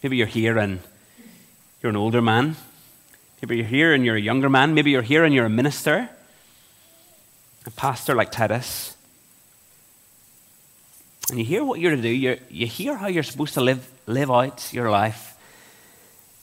Maybe 0.04 0.18
you're 0.18 0.28
here 0.28 0.58
and 0.58 0.80
you're 1.82 1.90
an 1.90 1.96
older 1.96 2.22
man. 2.22 2.56
Maybe 3.42 3.58
you're 3.58 3.66
here 3.66 3.94
and 3.94 4.06
you're 4.06 4.16
a 4.16 4.22
younger 4.22 4.50
man. 4.50 4.74
Maybe 4.74 4.92
you're 4.92 5.02
here 5.02 5.24
and 5.24 5.34
you're 5.34 5.46
a 5.46 5.50
minister, 5.50 6.10
a 7.66 7.72
pastor 7.72 8.16
like 8.16 8.32
Titus. 8.32 8.96
And 11.30 11.40
you 11.40 11.46
hear 11.46 11.64
what 11.64 11.80
you're 11.80 11.96
to 11.96 12.02
do, 12.02 12.10
you 12.10 12.40
you 12.50 12.68
hear 12.68 12.96
how 12.96 13.08
you're 13.08 13.24
supposed 13.24 13.54
to 13.56 13.62
live, 13.62 13.88
live 14.06 14.32
out 14.32 14.72
your 14.72 14.90
life, 14.90 15.36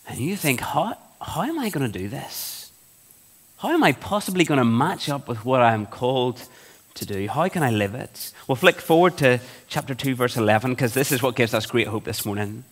and 0.07 0.19
you 0.19 0.37
think, 0.37 0.61
how, 0.61 0.97
how 1.21 1.43
am 1.43 1.59
I 1.59 1.71
going 1.71 1.91
to 1.91 1.99
do 1.99 2.09
this? 2.09 2.71
How 3.59 3.71
am 3.71 3.83
I 3.83 3.93
possibly 3.93 4.45
going 4.45 4.59
to 4.59 4.65
match 4.65 5.09
up 5.09 5.27
with 5.27 5.45
what 5.45 5.63
I'm 5.63 5.87
called 5.87 6.43
to 6.95 7.07
do? 7.07 7.27
How 7.29 7.49
can 7.49 7.63
I 7.63 7.71
live 7.71 7.95
it? 7.95 8.33
We'll 8.47 8.57
flick 8.57 8.81
forward 8.81 9.17
to 9.19 9.41
chapter 9.69 9.95
2, 9.95 10.15
verse 10.15 10.37
11, 10.37 10.73
because 10.73 10.93
this 10.93 11.13
is 11.13 11.23
what 11.23 11.35
gives 11.35 11.55
us 11.55 11.65
great 11.65 11.87
hope 11.87 12.05
this 12.05 12.27
morning. 12.27 12.65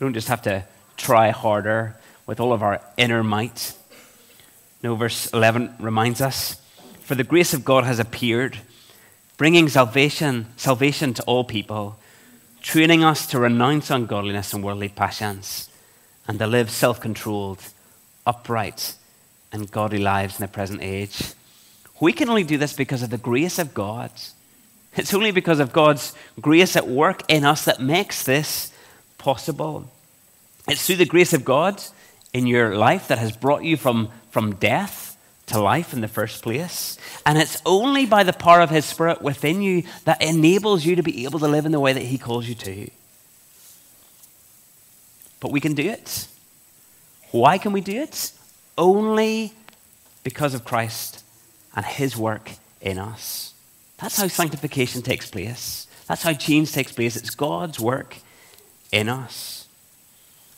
We 0.00 0.06
don't 0.06 0.14
just 0.14 0.28
have 0.28 0.42
to 0.42 0.64
try 0.96 1.28
harder 1.28 1.94
with 2.26 2.40
all 2.40 2.54
of 2.54 2.62
our 2.62 2.80
inner 2.96 3.22
might. 3.22 3.74
No, 4.82 4.94
verse 4.94 5.30
11 5.34 5.74
reminds 5.78 6.22
us 6.22 6.58
For 7.02 7.14
the 7.14 7.22
grace 7.22 7.52
of 7.52 7.66
God 7.66 7.84
has 7.84 7.98
appeared 7.98 8.56
bringing 9.36 9.68
salvation, 9.68 10.46
salvation 10.56 11.12
to 11.14 11.22
all 11.24 11.44
people, 11.44 11.98
training 12.62 13.04
us 13.04 13.26
to 13.26 13.38
renounce 13.38 13.90
ungodliness 13.90 14.54
and 14.54 14.64
worldly 14.64 14.88
passions, 14.88 15.68
and 16.26 16.38
to 16.38 16.46
live 16.46 16.70
self 16.70 16.98
controlled, 16.98 17.62
upright, 18.26 18.94
and 19.52 19.70
godly 19.70 19.98
lives 19.98 20.38
in 20.38 20.42
the 20.42 20.48
present 20.48 20.80
age. 20.82 21.34
We 22.00 22.14
can 22.14 22.30
only 22.30 22.44
do 22.44 22.56
this 22.56 22.72
because 22.72 23.02
of 23.02 23.10
the 23.10 23.18
grace 23.18 23.58
of 23.58 23.74
God. 23.74 24.10
It's 24.96 25.12
only 25.12 25.30
because 25.30 25.60
of 25.60 25.72
God's 25.72 26.14
grace 26.40 26.74
at 26.74 26.88
work 26.88 27.22
in 27.28 27.44
us 27.44 27.66
that 27.66 27.82
makes 27.82 28.24
this 28.24 28.72
possible. 29.20 29.88
It's 30.66 30.84
through 30.84 30.96
the 30.96 31.06
grace 31.06 31.32
of 31.32 31.44
God 31.44 31.80
in 32.32 32.46
your 32.46 32.74
life 32.74 33.08
that 33.08 33.18
has 33.18 33.32
brought 33.32 33.62
you 33.62 33.76
from, 33.76 34.10
from 34.30 34.56
death 34.56 35.16
to 35.46 35.60
life 35.60 35.92
in 35.92 36.00
the 36.00 36.08
first 36.08 36.42
place. 36.42 36.96
And 37.26 37.38
it's 37.38 37.60
only 37.66 38.06
by 38.06 38.22
the 38.22 38.32
power 38.32 38.60
of 38.60 38.70
His 38.70 38.84
Spirit 38.84 39.20
within 39.22 39.62
you 39.62 39.84
that 40.04 40.22
enables 40.22 40.84
you 40.84 40.96
to 40.96 41.02
be 41.02 41.24
able 41.24 41.38
to 41.40 41.48
live 41.48 41.66
in 41.66 41.72
the 41.72 41.80
way 41.80 41.92
that 41.92 42.02
He 42.02 42.18
calls 42.18 42.48
you 42.48 42.54
to. 42.56 42.90
But 45.40 45.52
we 45.52 45.60
can 45.60 45.74
do 45.74 45.88
it. 45.88 46.28
Why 47.30 47.58
can 47.58 47.72
we 47.72 47.80
do 47.80 48.00
it? 48.00 48.32
Only 48.76 49.52
because 50.24 50.54
of 50.54 50.64
Christ 50.64 51.22
and 51.74 51.84
His 51.84 52.16
work 52.16 52.50
in 52.80 52.98
us. 52.98 53.54
That's 53.98 54.16
how 54.16 54.28
sanctification 54.28 55.02
takes 55.02 55.30
place. 55.30 55.86
That's 56.06 56.22
how 56.22 56.32
change 56.32 56.72
takes 56.72 56.92
place. 56.92 57.16
It's 57.16 57.30
God's 57.30 57.78
work 57.78 58.16
in 58.92 59.08
us. 59.08 59.66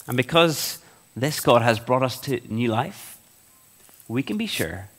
And 0.07 0.17
because 0.17 0.79
this 1.15 1.39
God 1.39 1.61
has 1.61 1.79
brought 1.79 2.03
us 2.03 2.19
to 2.21 2.41
new 2.51 2.69
life, 2.69 3.17
we 4.07 4.23
can 4.23 4.37
be 4.37 4.47
sure 4.47 4.89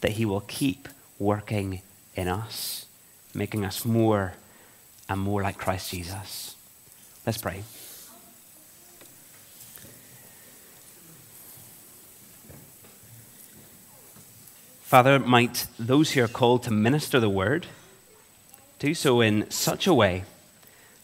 that 0.00 0.12
He 0.12 0.24
will 0.24 0.40
keep 0.42 0.88
working 1.18 1.82
in 2.14 2.28
us, 2.28 2.86
making 3.34 3.64
us 3.64 3.84
more 3.84 4.34
and 5.08 5.20
more 5.20 5.42
like 5.42 5.56
Christ 5.56 5.90
Jesus. 5.90 6.56
Let's 7.24 7.38
pray. 7.38 7.62
Father, 14.92 15.18
might 15.18 15.66
those 15.78 16.10
who 16.10 16.22
are 16.22 16.28
called 16.28 16.64
to 16.64 16.70
minister 16.70 17.18
the 17.18 17.30
word 17.30 17.66
do 18.78 18.92
so 18.92 19.22
in 19.22 19.50
such 19.50 19.86
a 19.86 19.94
way 19.94 20.24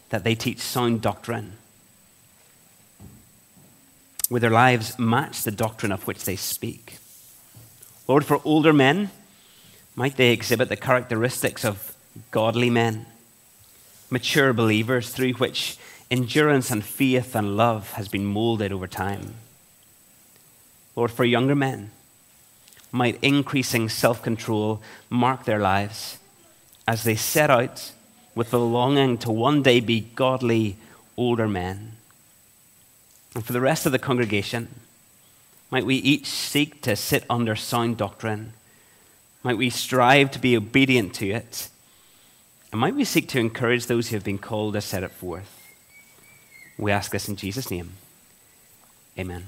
that 0.09 0.23
they 0.23 0.35
teach 0.35 0.59
sound 0.59 1.01
doctrine, 1.01 1.53
where 4.29 4.39
their 4.39 4.49
lives 4.49 4.97
match 4.97 5.43
the 5.43 5.51
doctrine 5.51 5.91
of 5.91 6.07
which 6.07 6.23
they 6.23 6.35
speak. 6.35 6.97
Lord, 8.07 8.25
for 8.25 8.39
older 8.45 8.73
men, 8.73 9.11
might 9.95 10.15
they 10.15 10.31
exhibit 10.31 10.69
the 10.69 10.75
characteristics 10.77 11.65
of 11.65 11.95
godly 12.31 12.69
men, 12.69 13.05
mature 14.09 14.53
believers 14.53 15.09
through 15.09 15.33
which 15.33 15.77
endurance 16.09 16.71
and 16.71 16.83
faith 16.83 17.35
and 17.35 17.57
love 17.57 17.91
has 17.93 18.07
been 18.07 18.25
molded 18.25 18.71
over 18.71 18.87
time. 18.87 19.35
Lord, 20.95 21.11
for 21.11 21.25
younger 21.25 21.55
men, 21.55 21.91
might 22.91 23.23
increasing 23.23 23.89
self 23.89 24.21
control 24.23 24.81
mark 25.09 25.45
their 25.45 25.59
lives 25.59 26.17
as 26.87 27.03
they 27.03 27.15
set 27.15 27.49
out 27.49 27.91
with 28.33 28.49
the 28.49 28.59
longing 28.59 29.17
to 29.19 29.31
one 29.31 29.61
day 29.61 29.79
be 29.79 30.01
godly 30.15 30.77
older 31.15 31.47
men. 31.47 31.98
And 33.35 33.45
for 33.45 33.53
the 33.53 33.61
rest 33.61 33.85
of 33.85 33.91
the 33.91 33.99
congregation, 33.99 34.67
might 35.71 35.85
we 35.85 35.95
each 35.95 36.25
seek 36.25 36.81
to 36.81 36.95
sit 36.95 37.25
under 37.29 37.55
sound 37.55 37.97
doctrine. 37.97 38.53
Might 39.43 39.57
we 39.57 39.69
strive 39.69 40.31
to 40.31 40.39
be 40.39 40.57
obedient 40.57 41.13
to 41.15 41.29
it. 41.29 41.69
And 42.71 42.81
might 42.81 42.95
we 42.95 43.03
seek 43.03 43.27
to 43.29 43.39
encourage 43.39 43.85
those 43.85 44.09
who 44.09 44.15
have 44.15 44.23
been 44.23 44.37
called 44.37 44.73
to 44.73 44.81
set 44.81 45.03
it 45.03 45.11
forth. 45.11 45.55
We 46.77 46.91
ask 46.91 47.11
this 47.11 47.29
in 47.29 47.35
Jesus' 47.35 47.71
name. 47.71 47.91
Amen. 49.17 49.45